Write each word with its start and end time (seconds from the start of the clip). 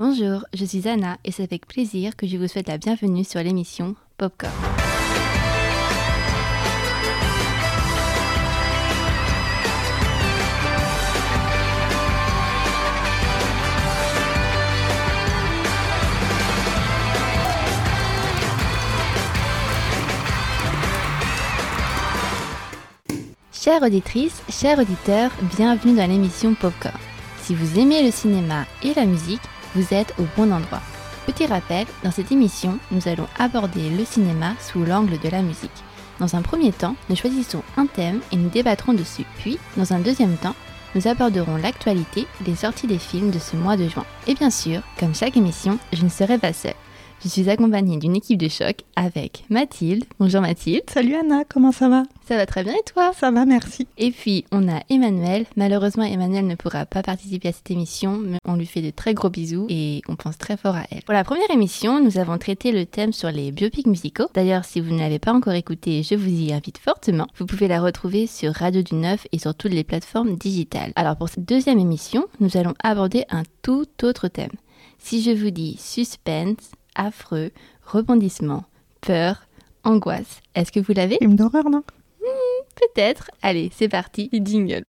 Bonjour, 0.00 0.44
je 0.54 0.64
suis 0.64 0.86
Anna 0.86 1.18
et 1.24 1.32
c'est 1.32 1.42
avec 1.42 1.66
plaisir 1.66 2.14
que 2.14 2.24
je 2.24 2.36
vous 2.36 2.46
souhaite 2.46 2.68
la 2.68 2.78
bienvenue 2.78 3.24
sur 3.24 3.42
l'émission 3.42 3.96
Popcorn. 4.16 4.52
Chères 23.52 23.82
auditrices, 23.82 24.42
chers 24.48 24.78
auditeurs, 24.78 25.32
bienvenue 25.56 25.96
dans 25.96 26.08
l'émission 26.08 26.54
Popcorn. 26.54 26.94
Si 27.42 27.56
vous 27.56 27.80
aimez 27.80 28.04
le 28.04 28.12
cinéma 28.12 28.64
et 28.84 28.94
la 28.94 29.04
musique, 29.06 29.40
vous 29.74 29.94
êtes 29.94 30.14
au 30.18 30.24
bon 30.36 30.52
endroit. 30.52 30.80
Petit 31.26 31.46
rappel, 31.46 31.86
dans 32.02 32.10
cette 32.10 32.32
émission, 32.32 32.78
nous 32.90 33.06
allons 33.06 33.28
aborder 33.38 33.90
le 33.90 34.04
cinéma 34.04 34.54
sous 34.60 34.84
l'angle 34.84 35.18
de 35.18 35.28
la 35.28 35.42
musique. 35.42 35.70
Dans 36.20 36.36
un 36.36 36.42
premier 36.42 36.72
temps, 36.72 36.96
nous 37.08 37.16
choisissons 37.16 37.62
un 37.76 37.86
thème 37.86 38.20
et 38.32 38.36
nous 38.36 38.48
débattrons 38.48 38.94
dessus. 38.94 39.24
Puis, 39.38 39.58
dans 39.76 39.92
un 39.92 40.00
deuxième 40.00 40.36
temps, 40.36 40.54
nous 40.94 41.06
aborderons 41.06 41.56
l'actualité, 41.56 42.26
les 42.46 42.56
sorties 42.56 42.86
des 42.86 42.98
films 42.98 43.30
de 43.30 43.38
ce 43.38 43.56
mois 43.56 43.76
de 43.76 43.88
juin. 43.88 44.06
Et 44.26 44.34
bien 44.34 44.50
sûr, 44.50 44.80
comme 44.98 45.14
chaque 45.14 45.36
émission, 45.36 45.78
je 45.92 46.02
ne 46.02 46.08
serai 46.08 46.38
pas 46.38 46.52
seule. 46.52 46.74
Je 47.20 47.28
suis 47.28 47.50
accompagnée 47.50 47.96
d'une 47.96 48.14
équipe 48.14 48.38
de 48.38 48.46
choc 48.46 48.84
avec 48.94 49.44
Mathilde. 49.50 50.04
Bonjour 50.20 50.40
Mathilde. 50.40 50.88
Salut 50.88 51.16
Anna, 51.16 51.42
comment 51.48 51.72
ça 51.72 51.88
va? 51.88 52.04
Ça 52.28 52.36
va 52.36 52.46
très 52.46 52.62
bien 52.62 52.74
et 52.74 52.92
toi? 52.92 53.10
Ça 53.12 53.32
va, 53.32 53.44
merci. 53.44 53.88
Et 53.96 54.12
puis 54.12 54.44
on 54.52 54.68
a 54.68 54.82
Emmanuel. 54.88 55.44
Malheureusement, 55.56 56.04
Emmanuel 56.04 56.46
ne 56.46 56.54
pourra 56.54 56.86
pas 56.86 57.02
participer 57.02 57.48
à 57.48 57.52
cette 57.52 57.72
émission, 57.72 58.20
mais 58.24 58.38
on 58.44 58.54
lui 58.54 58.66
fait 58.66 58.82
de 58.82 58.90
très 58.90 59.14
gros 59.14 59.30
bisous 59.30 59.66
et 59.68 60.00
on 60.06 60.14
pense 60.14 60.38
très 60.38 60.56
fort 60.56 60.76
à 60.76 60.84
elle. 60.92 61.02
Pour 61.02 61.12
la 61.12 61.24
première 61.24 61.50
émission, 61.50 62.00
nous 62.00 62.18
avons 62.18 62.38
traité 62.38 62.70
le 62.70 62.86
thème 62.86 63.12
sur 63.12 63.32
les 63.32 63.50
biopics 63.50 63.88
musicaux. 63.88 64.28
D'ailleurs, 64.32 64.64
si 64.64 64.80
vous 64.80 64.94
ne 64.94 65.00
l'avez 65.00 65.18
pas 65.18 65.32
encore 65.32 65.54
écouté, 65.54 66.04
je 66.04 66.14
vous 66.14 66.30
y 66.30 66.52
invite 66.52 66.78
fortement. 66.78 67.26
Vous 67.36 67.46
pouvez 67.46 67.66
la 67.66 67.80
retrouver 67.80 68.28
sur 68.28 68.52
Radio 68.52 68.82
du 68.82 68.94
Neuf 68.94 69.26
et 69.32 69.40
sur 69.40 69.56
toutes 69.56 69.72
les 69.72 69.84
plateformes 69.84 70.36
digitales. 70.36 70.92
Alors 70.94 71.16
pour 71.16 71.28
cette 71.28 71.44
deuxième 71.44 71.80
émission, 71.80 72.26
nous 72.38 72.56
allons 72.56 72.74
aborder 72.84 73.24
un 73.28 73.42
tout 73.62 73.88
autre 74.04 74.28
thème. 74.28 74.52
Si 75.00 75.22
je 75.22 75.30
vous 75.30 75.50
dis 75.50 75.76
suspense, 75.78 76.72
affreux, 76.98 77.50
rebondissement, 77.86 78.64
peur, 79.00 79.46
angoisse. 79.84 80.42
Est-ce 80.54 80.70
que 80.72 80.80
vous 80.80 80.92
l'avez? 80.92 81.16
Film 81.16 81.36
d'horreur, 81.36 81.70
non? 81.70 81.82
Peut-être. 82.74 83.30
Allez, 83.42 83.70
c'est 83.74 83.88
parti, 83.88 84.28
jingle. 84.32 84.84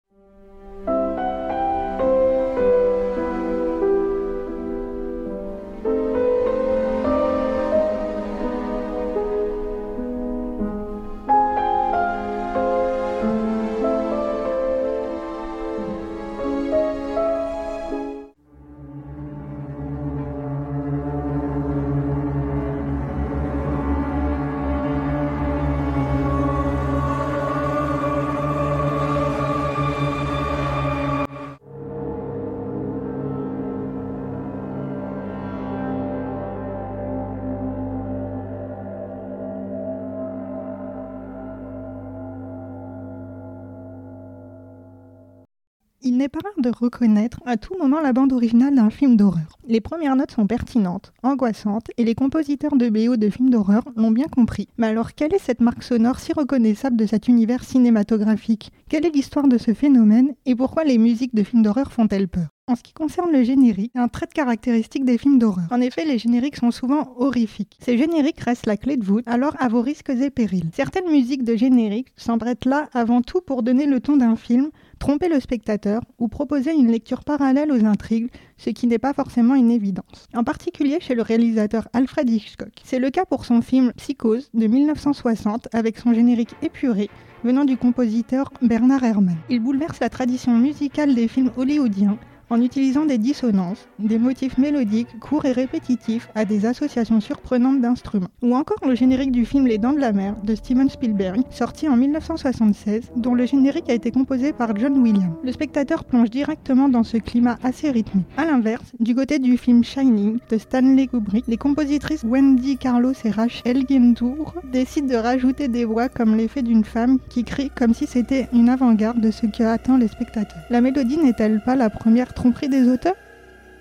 Pas 46.30 46.40
rare 46.44 46.62
de 46.62 46.70
reconnaître 46.70 47.40
à 47.46 47.58
tout 47.58 47.76
moment 47.80 48.00
la 48.02 48.14
bande 48.14 48.34
originale 48.34 48.76
d'un 48.76 48.90
film 48.90 49.16
d'horreur. 49.18 49.58
Les 49.68 49.82
premières 49.82 50.16
notes 50.16 50.32
sont 50.32 50.48
pertinentes, 50.48 51.14
angoissantes, 51.24 51.88
et 51.98 52.04
les 52.04 52.16
compositeurs 52.16 52.76
de 52.76 52.90
BO 52.90 53.18
de 53.18 53.30
films 53.30 53.50
d'horreur 53.50 53.84
l'ont 53.96 54.12
bien 54.12 54.28
compris. 54.28 54.68
Mais 54.78 54.88
alors, 54.88 55.14
quelle 55.14 55.34
est 55.34 55.44
cette 55.44 55.62
marque 55.62 55.84
sonore 55.84 56.20
si 56.20 56.34
reconnaissable 56.34 56.98
de 56.98 57.06
cet 57.06 57.28
univers 57.28 57.64
cinématographique? 57.64 58.72
Quelle 58.90 59.06
est 59.06 59.14
l'histoire 59.14 59.48
de 59.48 59.58
ce 59.58 59.74
phénomène? 59.74 60.34
Et 60.46 60.56
pourquoi 60.56 60.84
les 60.84 60.98
musiques 60.98 61.36
de 61.36 61.44
films 61.44 61.64
d'horreur 61.64 61.92
font-elles 61.92 62.28
peur? 62.28 62.48
En 62.70 62.76
ce 62.76 62.84
qui 62.84 62.92
concerne 62.92 63.32
le 63.32 63.44
générique, 63.44 63.94
un 63.96 64.10
trait 64.10 64.26
de 64.26 64.34
caractéristique 64.34 65.06
des 65.06 65.18
films 65.18 65.40
d'horreur. 65.40 65.68
En 65.72 65.80
effet, 65.80 66.04
les 66.04 66.18
génériques 66.18 66.58
sont 66.58 66.72
souvent 66.72 67.14
horrifiques. 67.16 67.78
Ces 67.80 67.98
génériques 67.98 68.42
restent 68.42 68.66
la 68.66 68.76
clé 68.76 68.98
de 68.98 69.06
voûte, 69.06 69.24
alors 69.26 69.56
à 69.60 69.70
vos 69.70 69.82
risques 69.82 70.10
et 70.10 70.30
périls. 70.30 70.70
Certaines 70.74 71.10
musiques 71.10 71.46
de 71.46 71.56
générique 71.56 72.10
s'emprêtent 72.18 72.66
là 72.66 72.90
avant 72.92 73.22
tout 73.22 73.40
pour 73.40 73.64
donner 73.64 73.86
le 73.86 74.02
ton 74.02 74.18
d'un 74.18 74.36
film, 74.36 74.70
tromper 74.98 75.30
le 75.30 75.40
spectateur 75.40 76.02
ou 76.20 76.28
proposer 76.28 76.74
une 76.74 76.92
lecture 76.92 77.24
parallèle 77.24 77.72
aux 77.72 77.86
intrigues, 77.86 78.30
ce 78.58 78.70
qui 78.70 78.88
n'est 78.88 79.00
pas 79.00 79.14
forcément 79.14 79.56
une 79.56 79.72
évidence. 79.72 80.28
En 80.34 80.44
particulier 80.44 81.00
chez 81.00 81.16
le 81.16 81.22
réalisateur 81.22 81.88
Alfred 81.94 82.30
Hitchcock. 82.30 82.72
C'est 82.84 83.00
le 83.00 83.10
cas 83.10 83.26
pour 83.26 83.46
son 83.46 83.62
film 83.62 83.94
Psychose 83.98 84.50
de 84.54 84.68
1960 84.68 85.70
avec 85.74 85.98
son 85.98 86.14
générique 86.14 86.56
épuré 86.62 87.10
venant 87.44 87.66
du 87.66 87.78
compositeur 87.78 88.52
Bernard 88.62 89.04
Herrmann. 89.04 89.38
Il 89.50 89.60
bouleverse 89.60 90.00
la 90.00 90.10
tradition 90.10 90.58
musicale 90.58 91.16
des 91.16 91.28
films 91.28 91.52
hollywoodiens 91.56 92.18
en 92.50 92.62
utilisant 92.62 93.06
des 93.06 93.18
dissonances, 93.18 93.88
des 94.00 94.18
motifs 94.18 94.58
mélodiques 94.58 95.20
courts 95.20 95.46
et 95.46 95.52
répétitifs 95.52 96.30
à 96.36 96.46
des 96.46 96.66
associations 96.66 97.20
surprenantes 97.20 97.82
d'instruments. 97.82 98.30
Ou 98.42 98.56
encore 98.56 98.78
le 98.88 98.96
générique 98.96 99.32
du 99.32 99.46
film 99.46 99.68
Les 99.68 99.78
Dents 99.78 99.94
de 99.94 100.00
la 100.00 100.14
Mer 100.14 100.36
de 100.44 100.56
Steven 100.56 100.90
Spielberg, 100.90 101.42
sorti 101.50 101.90
en 101.90 101.98
1976, 101.98 103.12
dont 103.16 103.36
le 103.36 103.46
générique 103.46 103.90
a 103.90 103.94
été 103.94 104.12
composé 104.12 104.54
par 104.54 104.76
John 104.76 104.98
Williams. 105.00 105.34
Le 105.44 105.52
spectateur 105.52 106.06
plonge 106.06 106.30
directement 106.30 106.90
dans 106.90 107.04
ce 107.04 107.18
climat 107.18 107.58
assez 107.64 107.92
rythmé. 107.92 108.24
A 108.38 108.46
l'inverse, 108.46 108.92
du 109.00 109.16
côté 109.16 109.40
du 109.40 109.58
film 109.58 109.84
Shining 109.84 110.40
de 110.50 110.58
Stanley 110.58 111.08
Kubrick, 111.08 111.46
les 111.48 111.58
compositrices 111.58 112.24
Wendy 112.24 112.78
Carlos 112.78 113.14
et 113.24 113.32
Rachel 113.32 113.84
Gintour 113.88 114.56
décident 114.72 115.08
de 115.08 115.16
rajouter 115.16 115.68
des 115.68 115.86
voix 115.86 116.10
comme 116.10 116.36
l'effet 116.36 116.62
d'une 116.62 116.84
femme 116.84 117.20
qui 117.30 117.44
crie 117.44 117.72
comme 117.76 117.94
si 117.94 118.08
c'était 118.08 118.48
une 118.54 118.70
avant-garde 118.70 119.20
de 119.20 119.32
ce 119.32 119.46
que 119.46 119.64
attend 119.64 119.98
les 119.98 120.08
spectateurs. 120.08 120.62
La 120.70 120.82
mélodie 120.82 121.18
n'est-elle 121.18 121.62
pas 121.62 121.76
la 121.76 121.90
première 121.90 122.34
tromperie 122.38 122.70
des 122.70 122.88
auteurs 122.88 123.16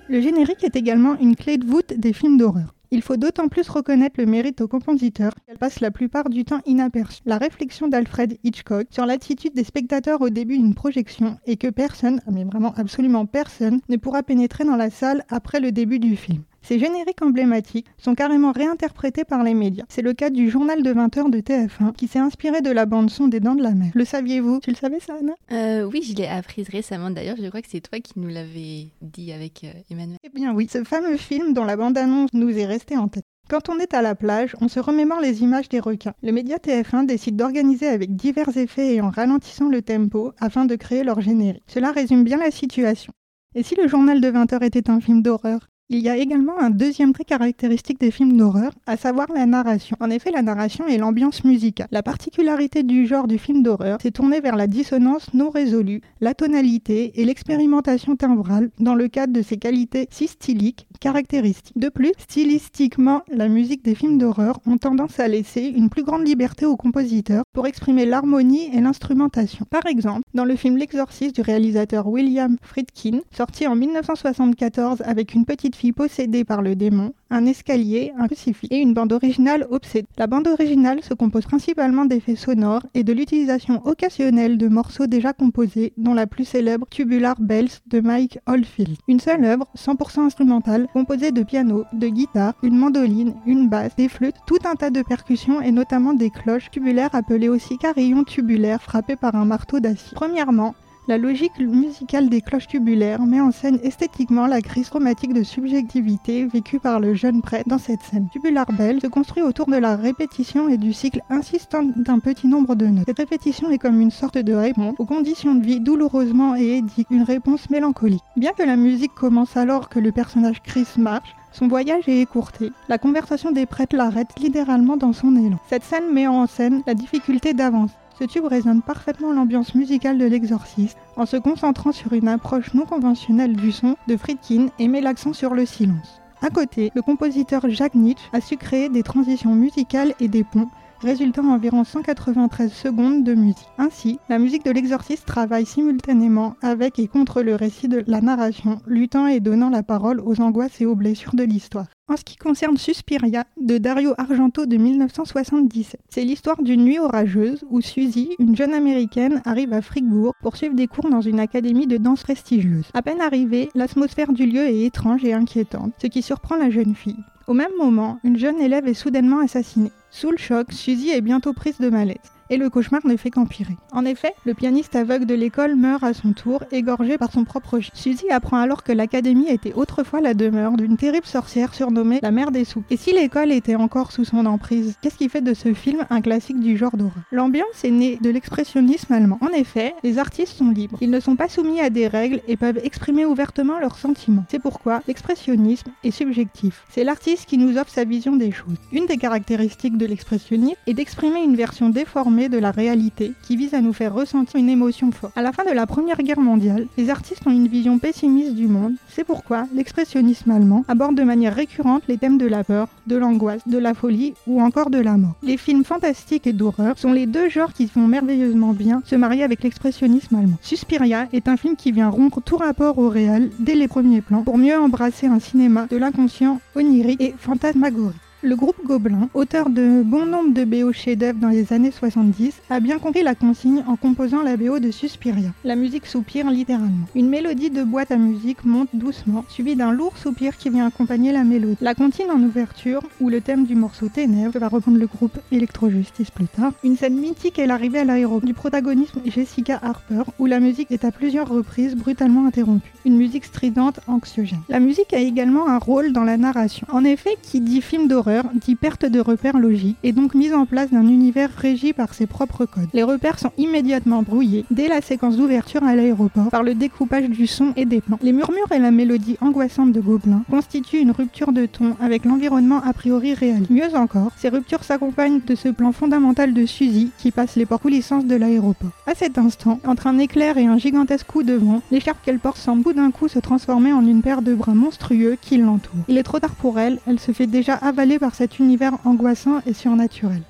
Le 0.08 0.18
générique 0.18 0.64
est 0.64 0.76
également 0.76 1.14
une 1.18 1.36
clé 1.36 1.58
de 1.58 1.66
voûte 1.66 1.92
des 1.94 2.14
films 2.14 2.38
d'horreur. 2.38 2.74
Il 2.90 3.02
faut 3.02 3.18
d'autant 3.18 3.48
plus 3.48 3.68
reconnaître 3.68 4.18
le 4.18 4.24
mérite 4.24 4.62
au 4.62 4.68
compositeur 4.68 5.32
qu'elle 5.46 5.58
passe 5.58 5.80
la 5.80 5.90
plupart 5.90 6.30
du 6.30 6.46
temps 6.46 6.62
inaperçue. 6.64 7.20
La 7.26 7.36
réflexion 7.36 7.88
d'Alfred 7.88 8.38
Hitchcock 8.44 8.86
sur 8.90 9.04
l'attitude 9.04 9.52
des 9.54 9.64
spectateurs 9.64 10.22
au 10.22 10.30
début 10.30 10.56
d'une 10.56 10.74
projection 10.74 11.36
est 11.46 11.56
que 11.56 11.68
personne, 11.68 12.22
mais 12.32 12.44
vraiment 12.44 12.72
absolument 12.76 13.26
personne, 13.26 13.80
ne 13.90 13.98
pourra 13.98 14.22
pénétrer 14.22 14.64
dans 14.64 14.76
la 14.76 14.88
salle 14.88 15.24
après 15.28 15.60
le 15.60 15.70
début 15.70 15.98
du 15.98 16.16
film. 16.16 16.42
Ces 16.66 16.80
génériques 16.80 17.22
emblématiques 17.22 17.86
sont 17.96 18.16
carrément 18.16 18.50
réinterprétés 18.50 19.24
par 19.24 19.44
les 19.44 19.54
médias. 19.54 19.84
C'est 19.88 20.02
le 20.02 20.14
cas 20.14 20.30
du 20.30 20.50
journal 20.50 20.82
de 20.82 20.92
20h 20.92 21.30
de 21.30 21.38
TF1 21.38 21.92
qui 21.92 22.08
s'est 22.08 22.18
inspiré 22.18 22.60
de 22.60 22.72
la 22.72 22.86
bande-son 22.86 23.28
des 23.28 23.38
Dents 23.38 23.54
de 23.54 23.62
la 23.62 23.70
Mer. 23.70 23.92
Le 23.94 24.04
saviez-vous? 24.04 24.58
Tu 24.64 24.70
le 24.70 24.76
savais 24.76 24.98
ça, 24.98 25.14
Anna? 25.20 25.34
Euh, 25.52 25.84
oui, 25.84 26.02
je 26.02 26.16
l'ai 26.16 26.26
apprise 26.26 26.68
récemment 26.68 27.10
d'ailleurs. 27.10 27.36
Je 27.40 27.46
crois 27.46 27.62
que 27.62 27.68
c'est 27.70 27.80
toi 27.80 28.00
qui 28.00 28.14
nous 28.18 28.26
l'avais 28.26 28.88
dit 29.00 29.30
avec 29.30 29.62
euh, 29.62 29.70
Emmanuel. 29.92 30.18
Eh 30.24 30.28
bien 30.28 30.52
oui, 30.54 30.66
ce 30.68 30.82
fameux 30.82 31.16
film 31.16 31.54
dont 31.54 31.62
la 31.62 31.76
bande-annonce 31.76 32.30
nous 32.32 32.50
est 32.58 32.66
restée 32.66 32.96
en 32.96 33.06
tête. 33.06 33.22
Quand 33.48 33.68
on 33.68 33.78
est 33.78 33.94
à 33.94 34.02
la 34.02 34.16
plage, 34.16 34.56
on 34.60 34.66
se 34.66 34.80
remémore 34.80 35.20
les 35.20 35.44
images 35.44 35.68
des 35.68 35.78
requins. 35.78 36.14
Le 36.24 36.32
média 36.32 36.56
TF1 36.56 37.06
décide 37.06 37.36
d'organiser 37.36 37.86
avec 37.86 38.16
divers 38.16 38.56
effets 38.56 38.96
et 38.96 39.00
en 39.00 39.10
ralentissant 39.10 39.68
le 39.68 39.82
tempo 39.82 40.32
afin 40.40 40.64
de 40.64 40.74
créer 40.74 41.04
leur 41.04 41.20
générique. 41.20 41.62
Cela 41.68 41.92
résume 41.92 42.24
bien 42.24 42.38
la 42.38 42.50
situation. 42.50 43.12
Et 43.54 43.62
si 43.62 43.76
le 43.76 43.86
journal 43.86 44.20
de 44.20 44.28
20h 44.28 44.64
était 44.64 44.90
un 44.90 45.00
film 45.00 45.22
d'horreur? 45.22 45.68
Il 45.88 46.00
y 46.00 46.08
a 46.08 46.16
également 46.16 46.58
un 46.58 46.70
deuxième 46.70 47.12
trait 47.12 47.24
caractéristique 47.24 48.00
des 48.00 48.10
films 48.10 48.36
d'horreur, 48.36 48.72
à 48.86 48.96
savoir 48.96 49.26
la 49.32 49.46
narration. 49.46 49.96
En 50.00 50.10
effet, 50.10 50.30
la 50.30 50.42
narration 50.42 50.86
est 50.86 50.98
l'ambiance 50.98 51.44
musicale. 51.44 51.88
La 51.90 52.02
particularité 52.02 52.82
du 52.82 53.06
genre 53.06 53.28
du 53.28 53.38
film 53.38 53.62
d'horreur, 53.62 53.98
c'est 54.02 54.10
tourner 54.10 54.40
vers 54.40 54.56
la 54.56 54.66
dissonance 54.66 55.32
non 55.34 55.50
résolue, 55.50 56.00
la 56.20 56.34
tonalité 56.34 57.20
et 57.20 57.24
l'expérimentation 57.24 58.16
timbrale 58.16 58.70
dans 58.80 58.94
le 58.94 59.08
cadre 59.08 59.32
de 59.32 59.42
ses 59.42 59.58
qualités 59.58 60.08
si 60.10 60.26
styliques 60.28 60.86
caractéristiques. 61.00 61.78
De 61.78 61.88
plus, 61.88 62.12
stylistiquement, 62.18 63.22
la 63.28 63.48
musique 63.48 63.84
des 63.84 63.94
films 63.94 64.18
d'horreur 64.18 64.58
ont 64.66 64.78
tendance 64.78 65.20
à 65.20 65.28
laisser 65.28 65.62
une 65.62 65.90
plus 65.90 66.02
grande 66.02 66.26
liberté 66.26 66.66
aux 66.66 66.76
compositeurs 66.76 67.44
pour 67.52 67.66
exprimer 67.66 68.06
l'harmonie 68.06 68.70
et 68.74 68.80
l'instrumentation. 68.80 69.66
Par 69.70 69.86
exemple, 69.86 70.22
dans 70.34 70.44
le 70.44 70.56
film 70.56 70.76
L'Exorciste 70.76 71.36
du 71.36 71.42
réalisateur 71.42 72.06
William 72.08 72.56
Friedkin, 72.62 73.20
sorti 73.30 73.66
en 73.66 73.76
1974 73.76 75.02
avec 75.02 75.34
une 75.34 75.44
petite 75.44 75.56
petite 75.56 75.75
fille 75.76 75.92
possédée 75.92 76.44
par 76.44 76.62
le 76.62 76.74
démon, 76.74 77.12
un 77.30 77.46
escalier, 77.46 78.12
un 78.18 78.26
crucifix 78.26 78.68
et 78.70 78.78
une 78.78 78.94
bande 78.94 79.12
originale 79.12 79.66
obsédée. 79.70 80.08
La 80.16 80.26
bande 80.26 80.48
originale 80.48 81.02
se 81.02 81.14
compose 81.14 81.44
principalement 81.44 82.04
d'effets 82.04 82.36
sonores 82.36 82.86
et 82.94 83.04
de 83.04 83.12
l'utilisation 83.12 83.86
occasionnelle 83.86 84.58
de 84.58 84.68
morceaux 84.68 85.06
déjà 85.06 85.32
composés, 85.32 85.92
dont 85.96 86.14
la 86.14 86.26
plus 86.26 86.44
célèbre 86.44 86.86
Tubular 86.90 87.36
Bells 87.38 87.80
de 87.86 88.00
Mike 88.00 88.38
Oldfield. 88.46 88.96
Une 89.06 89.20
seule 89.20 89.44
œuvre, 89.44 89.66
100% 89.76 90.20
instrumentale, 90.20 90.86
composée 90.92 91.30
de 91.30 91.42
piano, 91.42 91.84
de 91.92 92.08
guitare, 92.08 92.54
une 92.62 92.76
mandoline, 92.76 93.34
une 93.46 93.68
basse, 93.68 93.94
des 93.96 94.08
flûtes, 94.08 94.36
tout 94.46 94.58
un 94.64 94.74
tas 94.74 94.90
de 94.90 95.02
percussions 95.02 95.60
et 95.60 95.72
notamment 95.72 96.14
des 96.14 96.30
cloches 96.30 96.70
tubulaires 96.70 97.14
appelées 97.14 97.48
aussi 97.48 97.76
carillons 97.76 98.24
tubulaires 98.24 98.82
frappés 98.82 99.16
par 99.16 99.34
un 99.34 99.44
marteau 99.44 99.80
d'acier. 99.80 100.14
Premièrement, 100.14 100.74
la 101.08 101.18
logique 101.18 101.58
musicale 101.60 102.28
des 102.28 102.40
cloches 102.40 102.66
tubulaires 102.66 103.22
met 103.22 103.40
en 103.40 103.52
scène 103.52 103.78
esthétiquement 103.82 104.46
la 104.46 104.60
crise 104.60 104.88
traumatique 104.88 105.32
de 105.32 105.44
subjectivité 105.44 106.46
vécue 106.46 106.80
par 106.80 106.98
le 106.98 107.14
jeune 107.14 107.42
prêtre 107.42 107.68
dans 107.68 107.78
cette 107.78 108.02
scène. 108.02 108.28
Tubular 108.32 108.66
Bell 108.72 109.00
se 109.00 109.06
construit 109.06 109.42
autour 109.42 109.66
de 109.66 109.76
la 109.76 109.94
répétition 109.94 110.68
et 110.68 110.78
du 110.78 110.92
cycle 110.92 111.20
insistant 111.30 111.84
d'un 111.96 112.18
petit 112.18 112.48
nombre 112.48 112.74
de 112.74 112.86
notes. 112.86 113.04
Cette 113.06 113.18
répétition 113.18 113.70
est 113.70 113.78
comme 113.78 114.00
une 114.00 114.10
sorte 114.10 114.38
de 114.38 114.52
réponse 114.52 114.96
aux 114.98 115.04
conditions 115.04 115.54
de 115.54 115.64
vie 115.64 115.80
douloureusement 115.80 116.56
et 116.56 116.78
édite, 116.78 117.06
une 117.10 117.22
réponse 117.22 117.70
mélancolique. 117.70 118.22
Bien 118.36 118.52
que 118.52 118.64
la 118.64 118.76
musique 118.76 119.14
commence 119.14 119.56
alors 119.56 119.88
que 119.88 120.00
le 120.00 120.10
personnage 120.10 120.60
Chris 120.62 120.88
marche, 120.98 121.36
son 121.52 121.68
voyage 121.68 122.08
est 122.08 122.20
écourté. 122.20 122.72
La 122.88 122.98
conversation 122.98 123.52
des 123.52 123.66
prêtres 123.66 123.96
l'arrête 123.96 124.28
littéralement 124.40 124.96
dans 124.96 125.12
son 125.12 125.36
élan. 125.36 125.58
Cette 125.68 125.84
scène 125.84 126.12
met 126.12 126.26
en 126.26 126.46
scène 126.46 126.82
la 126.86 126.94
difficulté 126.94 127.54
d'avance. 127.54 127.92
Ce 128.18 128.24
tube 128.24 128.46
résonne 128.46 128.80
parfaitement 128.80 129.30
l'ambiance 129.30 129.74
musicale 129.74 130.16
de 130.16 130.24
l'exorciste 130.24 130.96
en 131.16 131.26
se 131.26 131.36
concentrant 131.36 131.92
sur 131.92 132.14
une 132.14 132.28
approche 132.28 132.72
non 132.72 132.86
conventionnelle 132.86 133.54
du 133.54 133.72
son 133.72 133.96
de 134.08 134.16
Friedkin 134.16 134.68
et 134.78 134.88
met 134.88 135.02
l'accent 135.02 135.34
sur 135.34 135.52
le 135.52 135.66
silence. 135.66 136.22
À 136.40 136.48
côté, 136.48 136.90
le 136.94 137.02
compositeur 137.02 137.68
Jacques 137.68 137.94
Nietzsche 137.94 138.24
a 138.32 138.40
su 138.40 138.56
créer 138.56 138.88
des 138.88 139.02
transitions 139.02 139.54
musicales 139.54 140.14
et 140.18 140.28
des 140.28 140.44
ponts 140.44 140.70
résultant 141.00 141.44
environ 141.44 141.84
193 141.84 142.72
secondes 142.72 143.24
de 143.24 143.34
musique. 143.34 143.68
Ainsi, 143.78 144.18
la 144.28 144.38
musique 144.38 144.64
de 144.64 144.70
l'exorciste 144.70 145.26
travaille 145.26 145.66
simultanément 145.66 146.56
avec 146.62 146.98
et 146.98 147.08
contre 147.08 147.42
le 147.42 147.54
récit 147.54 147.88
de 147.88 148.04
la 148.06 148.20
narration, 148.20 148.80
luttant 148.86 149.26
et 149.26 149.40
donnant 149.40 149.70
la 149.70 149.82
parole 149.82 150.20
aux 150.20 150.40
angoisses 150.40 150.80
et 150.80 150.86
aux 150.86 150.96
blessures 150.96 151.34
de 151.34 151.44
l'histoire. 151.44 151.86
En 152.08 152.16
ce 152.16 152.22
qui 152.22 152.36
concerne 152.36 152.76
Suspiria 152.76 153.44
de 153.60 153.78
Dario 153.78 154.14
Argento 154.16 154.64
de 154.64 154.76
1977, 154.76 156.00
c'est 156.08 156.22
l'histoire 156.22 156.62
d'une 156.62 156.84
nuit 156.84 157.00
orageuse 157.00 157.64
où 157.68 157.80
Suzy, 157.80 158.30
une 158.38 158.54
jeune 158.54 158.74
américaine, 158.74 159.42
arrive 159.44 159.72
à 159.72 159.82
Fribourg 159.82 160.32
pour 160.40 160.56
suivre 160.56 160.76
des 160.76 160.86
cours 160.86 161.10
dans 161.10 161.20
une 161.20 161.40
académie 161.40 161.88
de 161.88 161.96
danse 161.96 162.22
prestigieuse. 162.22 162.86
À 162.94 163.02
peine 163.02 163.20
arrivée, 163.20 163.70
l'atmosphère 163.74 164.32
du 164.32 164.46
lieu 164.46 164.62
est 164.62 164.84
étrange 164.84 165.24
et 165.24 165.32
inquiétante, 165.32 165.94
ce 166.00 166.06
qui 166.06 166.22
surprend 166.22 166.56
la 166.56 166.70
jeune 166.70 166.94
fille. 166.94 167.24
Au 167.46 167.54
même 167.54 167.76
moment, 167.78 168.18
une 168.24 168.36
jeune 168.36 168.60
élève 168.60 168.88
est 168.88 168.94
soudainement 168.94 169.38
assassinée. 169.38 169.92
Sous 170.10 170.32
le 170.32 170.36
choc, 170.36 170.72
Suzy 170.72 171.10
est 171.10 171.20
bientôt 171.20 171.52
prise 171.52 171.78
de 171.78 171.90
malaise 171.90 172.35
et 172.50 172.56
le 172.56 172.70
cauchemar 172.70 173.00
ne 173.04 173.16
fait 173.16 173.30
qu'empirer. 173.30 173.76
En 173.92 174.04
effet, 174.04 174.32
le 174.44 174.54
pianiste 174.54 174.96
aveugle 174.96 175.26
de 175.26 175.34
l'école 175.34 175.76
meurt 175.76 176.02
à 176.04 176.14
son 176.14 176.32
tour, 176.32 176.62
égorgé 176.70 177.18
par 177.18 177.32
son 177.32 177.44
propre 177.44 177.80
chien. 177.80 177.92
Suzy 177.94 178.28
apprend 178.30 178.58
alors 178.58 178.82
que 178.82 178.92
l'académie 178.92 179.48
était 179.48 179.72
autrefois 179.72 180.20
la 180.20 180.34
demeure 180.34 180.76
d'une 180.76 180.96
terrible 180.96 181.26
sorcière 181.26 181.74
surnommée 181.74 182.20
la 182.22 182.30
mère 182.30 182.50
des 182.50 182.64
sous. 182.64 182.84
Et 182.90 182.96
si 182.96 183.12
l'école 183.12 183.52
était 183.52 183.74
encore 183.74 184.12
sous 184.12 184.24
son 184.24 184.46
emprise, 184.46 184.96
qu'est-ce 185.00 185.16
qui 185.16 185.28
fait 185.28 185.40
de 185.40 185.54
ce 185.54 185.74
film 185.74 186.04
un 186.10 186.20
classique 186.20 186.60
du 186.60 186.76
genre 186.76 186.96
d'horreur? 186.96 187.14
L'ambiance 187.32 187.84
est 187.84 187.90
née 187.90 188.18
de 188.20 188.30
l'expressionnisme 188.30 189.12
allemand. 189.12 189.38
En 189.40 189.48
effet, 189.48 189.94
les 190.02 190.18
artistes 190.18 190.56
sont 190.56 190.70
libres. 190.70 190.98
Ils 191.00 191.10
ne 191.10 191.20
sont 191.20 191.36
pas 191.36 191.48
soumis 191.48 191.80
à 191.80 191.90
des 191.90 192.06
règles 192.06 192.40
et 192.48 192.56
peuvent 192.56 192.80
exprimer 192.82 193.24
ouvertement 193.24 193.78
leurs 193.78 193.98
sentiments. 193.98 194.44
C'est 194.50 194.62
pourquoi 194.62 195.00
l'expressionnisme 195.08 195.90
est 196.04 196.10
subjectif. 196.10 196.84
C'est 196.90 197.04
l'artiste 197.04 197.46
qui 197.46 197.58
nous 197.58 197.78
offre 197.78 197.90
sa 197.90 198.04
vision 198.04 198.36
des 198.36 198.52
choses. 198.52 198.76
Une 198.92 199.06
des 199.06 199.16
caractéristiques 199.16 199.96
de 199.96 200.06
l'expressionnisme 200.06 200.76
est 200.86 200.94
d'exprimer 200.94 201.42
une 201.42 201.56
version 201.56 201.88
déformée 201.88 202.35
de 202.36 202.58
la 202.58 202.70
réalité 202.70 203.32
qui 203.42 203.56
vise 203.56 203.72
à 203.72 203.80
nous 203.80 203.94
faire 203.94 204.12
ressentir 204.12 204.60
une 204.60 204.68
émotion 204.68 205.10
forte. 205.10 205.36
À 205.36 205.42
la 205.42 205.52
fin 205.52 205.64
de 205.64 205.70
la 205.70 205.86
Première 205.86 206.18
Guerre 206.18 206.40
mondiale, 206.40 206.86
les 206.98 207.08
artistes 207.08 207.46
ont 207.46 207.50
une 207.50 207.66
vision 207.66 207.98
pessimiste 207.98 208.54
du 208.54 208.68
monde. 208.68 208.94
C'est 209.08 209.24
pourquoi 209.24 209.66
l'expressionnisme 209.74 210.50
allemand 210.50 210.84
aborde 210.86 211.16
de 211.16 211.22
manière 211.22 211.54
récurrente 211.54 212.02
les 212.08 212.18
thèmes 212.18 212.36
de 212.36 212.46
la 212.46 212.62
peur, 212.62 212.88
de 213.06 213.16
l'angoisse, 213.16 213.62
de 213.66 213.78
la 213.78 213.94
folie 213.94 214.34
ou 214.46 214.60
encore 214.60 214.90
de 214.90 214.98
la 214.98 215.16
mort. 215.16 215.34
Les 215.42 215.56
films 215.56 215.84
fantastiques 215.84 216.46
et 216.46 216.52
d'horreur 216.52 216.98
sont 216.98 217.12
les 217.12 217.26
deux 217.26 217.48
genres 217.48 217.72
qui 217.72 217.88
font 217.88 218.06
merveilleusement 218.06 218.74
bien 218.74 219.02
se 219.06 219.16
marier 219.16 219.42
avec 219.42 219.62
l'expressionnisme 219.62 220.36
allemand. 220.36 220.58
Suspiria 220.60 221.26
est 221.32 221.48
un 221.48 221.56
film 221.56 221.74
qui 221.76 221.90
vient 221.90 222.10
rompre 222.10 222.42
tout 222.42 222.58
rapport 222.58 222.98
au 222.98 223.08
réel 223.08 223.50
dès 223.58 223.74
les 223.74 223.88
premiers 223.88 224.20
plans 224.20 224.42
pour 224.42 224.58
mieux 224.58 224.78
embrasser 224.78 225.26
un 225.26 225.40
cinéma 225.40 225.86
de 225.90 225.96
l'inconscient 225.96 226.60
onirique 226.74 227.20
et 227.20 227.34
fantasmagorique. 227.38 228.16
Le 228.46 228.54
groupe 228.54 228.76
Gobelin, 228.84 229.28
auteur 229.34 229.70
de 229.70 230.04
bon 230.04 230.24
nombre 230.24 230.54
de 230.54 230.62
BO 230.62 230.92
chefs-d'œuvre 230.92 231.40
dans 231.40 231.48
les 231.48 231.72
années 231.72 231.90
70, 231.90 232.62
a 232.70 232.78
bien 232.78 233.00
compris 233.00 233.24
la 233.24 233.34
consigne 233.34 233.82
en 233.88 233.96
composant 233.96 234.40
la 234.40 234.56
BO 234.56 234.78
de 234.78 234.92
Suspiria. 234.92 235.48
La 235.64 235.74
musique 235.74 236.06
soupire 236.06 236.48
littéralement. 236.48 237.08
Une 237.16 237.28
mélodie 237.28 237.70
de 237.70 237.82
boîte 237.82 238.12
à 238.12 238.16
musique 238.16 238.64
monte 238.64 238.90
doucement, 238.92 239.44
suivie 239.48 239.74
d'un 239.74 239.90
lourd 239.90 240.16
soupir 240.16 240.56
qui 240.58 240.70
vient 240.70 240.86
accompagner 240.86 241.32
la 241.32 241.42
mélodie. 241.42 241.76
La 241.80 241.96
comptine 241.96 242.30
en 242.30 242.40
ouverture, 242.40 243.02
où 243.20 243.30
le 243.30 243.40
thème 243.40 243.66
du 243.66 243.74
morceau 243.74 244.08
Ténèbres 244.08 244.56
va 244.60 244.68
reprendre 244.68 244.98
le 244.98 245.08
groupe 245.08 245.36
Electro-Justice 245.50 246.30
plus 246.30 246.46
tard. 246.46 246.70
Une 246.84 246.96
scène 246.96 247.16
mythique 247.16 247.58
est 247.58 247.66
l'arrivée 247.66 247.98
à 247.98 248.04
l'aéroport 248.04 248.46
du 248.46 248.54
protagonisme 248.54 249.22
Jessica 249.24 249.80
Harper, 249.82 250.22
où 250.38 250.46
la 250.46 250.60
musique 250.60 250.92
est 250.92 251.04
à 251.04 251.10
plusieurs 251.10 251.48
reprises 251.48 251.96
brutalement 251.96 252.46
interrompue. 252.46 252.92
Une 253.04 253.16
musique 253.16 253.46
stridente, 253.46 253.98
anxiogène. 254.06 254.60
La 254.68 254.78
musique 254.78 255.12
a 255.14 255.18
également 255.18 255.68
un 255.68 255.78
rôle 255.78 256.12
dans 256.12 256.22
la 256.22 256.36
narration. 256.36 256.86
En 256.92 257.02
effet, 257.02 257.36
qui 257.42 257.60
dit 257.60 257.82
film 257.82 258.06
d'horreur 258.06 258.35
dit 258.54 258.74
perte 258.74 259.06
de 259.06 259.20
repères 259.20 259.58
logiques 259.58 259.96
et 260.02 260.12
donc 260.12 260.34
mise 260.34 260.52
en 260.52 260.66
place 260.66 260.90
d'un 260.90 261.06
univers 261.06 261.50
régi 261.56 261.92
par 261.92 262.14
ses 262.14 262.26
propres 262.26 262.64
codes. 262.64 262.88
Les 262.92 263.02
repères 263.02 263.38
sont 263.38 263.52
immédiatement 263.56 264.22
brouillés 264.22 264.64
dès 264.70 264.88
la 264.88 265.00
séquence 265.00 265.36
d'ouverture 265.36 265.84
à 265.84 265.94
l'aéroport 265.94 266.50
par 266.50 266.62
le 266.62 266.74
découpage 266.74 267.28
du 267.28 267.46
son 267.46 267.72
et 267.76 267.84
des 267.84 268.00
plans. 268.00 268.18
Les 268.22 268.32
murmures 268.32 268.72
et 268.72 268.78
la 268.78 268.90
mélodie 268.90 269.36
angoissante 269.40 269.92
de 269.92 270.00
Gobelin 270.00 270.42
constituent 270.50 271.00
une 271.00 271.12
rupture 271.12 271.52
de 271.52 271.66
ton 271.66 271.96
avec 272.00 272.24
l'environnement 272.24 272.82
a 272.82 272.92
priori 272.92 273.34
réel. 273.34 273.66
Mieux 273.70 273.94
encore, 273.94 274.32
ces 274.36 274.48
ruptures 274.48 274.84
s'accompagnent 274.84 275.40
de 275.46 275.54
ce 275.54 275.68
plan 275.68 275.92
fondamental 275.92 276.52
de 276.52 276.66
Suzy 276.66 277.10
qui 277.18 277.30
passe 277.30 277.56
les 277.56 277.64
portes 277.64 277.76
coulissances 277.82 278.24
de 278.24 278.34
l'aéroport. 278.34 278.90
À 279.06 279.14
cet 279.14 279.38
instant, 279.38 279.80
entre 279.86 280.06
un 280.06 280.18
éclair 280.18 280.56
et 280.58 280.66
un 280.66 280.78
gigantesque 280.78 281.26
coup 281.26 281.42
de 281.42 281.54
vent, 281.54 281.82
l'écharpe 281.90 282.18
qu'elle 282.24 282.38
porte 282.38 282.58
semble 282.58 282.82
tout 282.82 282.92
d'un 282.92 283.10
coup 283.10 283.28
se 283.28 283.38
transformer 283.38 283.92
en 283.92 284.06
une 284.06 284.22
paire 284.22 284.42
de 284.42 284.54
bras 284.54 284.74
monstrueux 284.74 285.36
qui 285.40 285.56
l'entourent. 285.58 286.04
Il 286.08 286.18
est 286.18 286.22
trop 286.22 286.38
tard 286.38 286.54
pour 286.54 286.78
elle, 286.78 286.98
elle 287.06 287.20
se 287.20 287.32
fait 287.32 287.46
déjà 287.46 287.74
avaler 287.74 288.15
par 288.18 288.34
cet 288.34 288.58
univers 288.58 288.98
angoissant 289.04 289.60
et 289.66 289.72
surnaturel. 289.72 290.42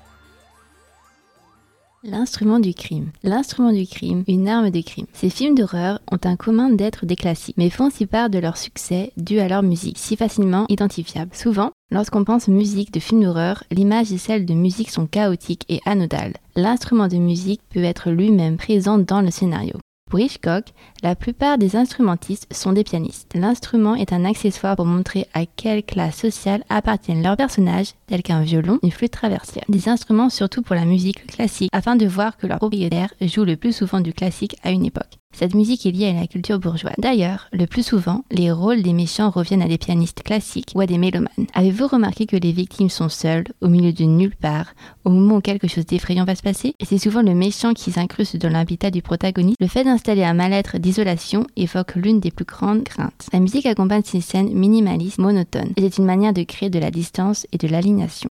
L'instrument 2.03 2.59
du 2.59 2.73
crime. 2.73 3.09
L'instrument 3.23 3.73
du 3.73 3.85
crime, 3.85 4.23
une 4.27 4.47
arme 4.47 4.69
de 4.69 4.81
crime. 4.81 5.07
Ces 5.13 5.29
films 5.29 5.55
d'horreur 5.55 5.99
ont 6.11 6.19
un 6.23 6.35
commun 6.35 6.69
d'être 6.69 7.05
des 7.05 7.17
mais 7.57 7.69
font 7.69 7.87
aussi 7.87 8.05
part 8.05 8.29
de 8.29 8.37
leur 8.37 8.55
succès 8.55 9.11
dû 9.17 9.39
à 9.39 9.49
leur 9.49 9.63
musique, 9.63 9.97
si 9.97 10.15
facilement 10.15 10.65
identifiable. 10.69 11.35
Souvent, 11.35 11.71
lorsqu'on 11.91 12.23
pense 12.23 12.47
musique 12.47 12.93
de 12.93 12.99
films 12.99 13.23
d'horreur, 13.23 13.63
l'image 13.71 14.11
et 14.13 14.17
celle 14.17 14.45
de 14.45 14.53
musique 14.53 14.91
sont 14.91 15.07
chaotiques 15.07 15.65
et 15.69 15.81
anodales. 15.85 16.35
L'instrument 16.55 17.07
de 17.07 17.17
musique 17.17 17.61
peut 17.73 17.83
être 17.83 18.11
lui-même 18.11 18.57
présent 18.57 18.99
dans 18.99 19.21
le 19.21 19.31
scénario. 19.31 19.77
Pour 20.09 20.21
Hitchcock, 20.21 20.63
la 21.03 21.15
plupart 21.15 21.57
des 21.57 21.75
instrumentistes 21.75 22.47
sont 22.53 22.71
des 22.71 22.85
pianistes. 22.85 23.33
L'instrument 23.35 23.93
est 23.95 24.13
un 24.13 24.23
accessoire 24.23 24.77
pour 24.77 24.85
montrer 24.85 25.27
à 25.33 25.45
quelle 25.45 25.83
classe 25.83 26.15
sociale 26.15 26.63
appartiennent 26.69 27.21
leurs 27.21 27.35
personnages, 27.35 27.93
tels 28.07 28.23
qu'un 28.23 28.41
violon, 28.41 28.79
une 28.83 28.91
flûte 28.91 29.11
traversière. 29.11 29.65
Des 29.67 29.89
instruments 29.89 30.29
surtout 30.29 30.61
pour 30.61 30.75
la 30.75 30.85
musique 30.85 31.27
classique, 31.27 31.71
afin 31.73 31.97
de 31.97 32.05
voir 32.05 32.37
que 32.37 32.47
leur 32.47 32.57
propriétaire 32.57 33.13
joue 33.19 33.43
le 33.43 33.57
plus 33.57 33.73
souvent 33.73 33.99
du 33.99 34.13
classique 34.13 34.55
à 34.63 34.71
une 34.71 34.85
époque. 34.85 35.19
Cette 35.37 35.53
musique 35.53 35.85
est 35.85 35.91
liée 35.91 36.07
à 36.07 36.19
la 36.19 36.25
culture 36.25 36.57
bourgeoise. 36.57 36.95
D'ailleurs, 36.97 37.47
le 37.51 37.67
plus 37.67 37.85
souvent, 37.85 38.23
les 38.31 38.51
rôles 38.51 38.81
des 38.81 38.91
méchants 38.91 39.29
reviennent 39.29 39.61
à 39.61 39.67
des 39.67 39.77
pianistes 39.77 40.23
classiques 40.23 40.71
ou 40.73 40.81
à 40.81 40.87
des 40.87 40.97
mélomanes. 40.97 41.29
Avez-vous 41.53 41.85
remarqué 41.85 42.25
que 42.25 42.35
les 42.35 42.51
victimes 42.51 42.89
sont 42.89 43.07
seules, 43.07 43.43
au 43.61 43.67
milieu 43.67 43.93
de 43.93 44.03
nulle 44.05 44.35
part, 44.35 44.73
au 45.05 45.11
moment 45.11 45.35
où 45.35 45.41
quelque 45.41 45.67
chose 45.67 45.85
d'effrayant 45.85 46.25
va 46.25 46.33
se 46.33 46.41
passer? 46.41 46.73
Et 46.79 46.85
c'est 46.85 46.97
souvent 46.97 47.21
le 47.21 47.35
méchant 47.35 47.75
qui 47.75 47.91
s'incruste 47.91 48.37
dans 48.37 48.49
l'habitat 48.49 48.89
du 48.89 49.03
protagoniste. 49.03 49.57
Le 49.59 49.67
fait 49.67 49.83
d'installer 49.83 50.23
un 50.23 50.33
mal-être 50.33 50.79
d'isolation 50.79 51.45
évoque 51.55 51.93
l'une 51.93 52.19
des 52.19 52.31
plus 52.31 52.45
grandes 52.45 52.85
craintes. 52.85 53.27
La 53.31 53.39
musique 53.39 53.67
accompagne 53.67 54.01
ces 54.05 54.21
scènes 54.21 54.51
minimalistes, 54.51 55.19
monotones, 55.19 55.73
et 55.77 55.81
c'est 55.81 55.99
une 55.99 56.05
manière 56.05 56.33
de 56.33 56.41
créer 56.41 56.71
de 56.71 56.79
la 56.79 56.89
distance 56.89 57.45
et 57.51 57.59
de 57.59 57.67
l'alignation. 57.67 58.27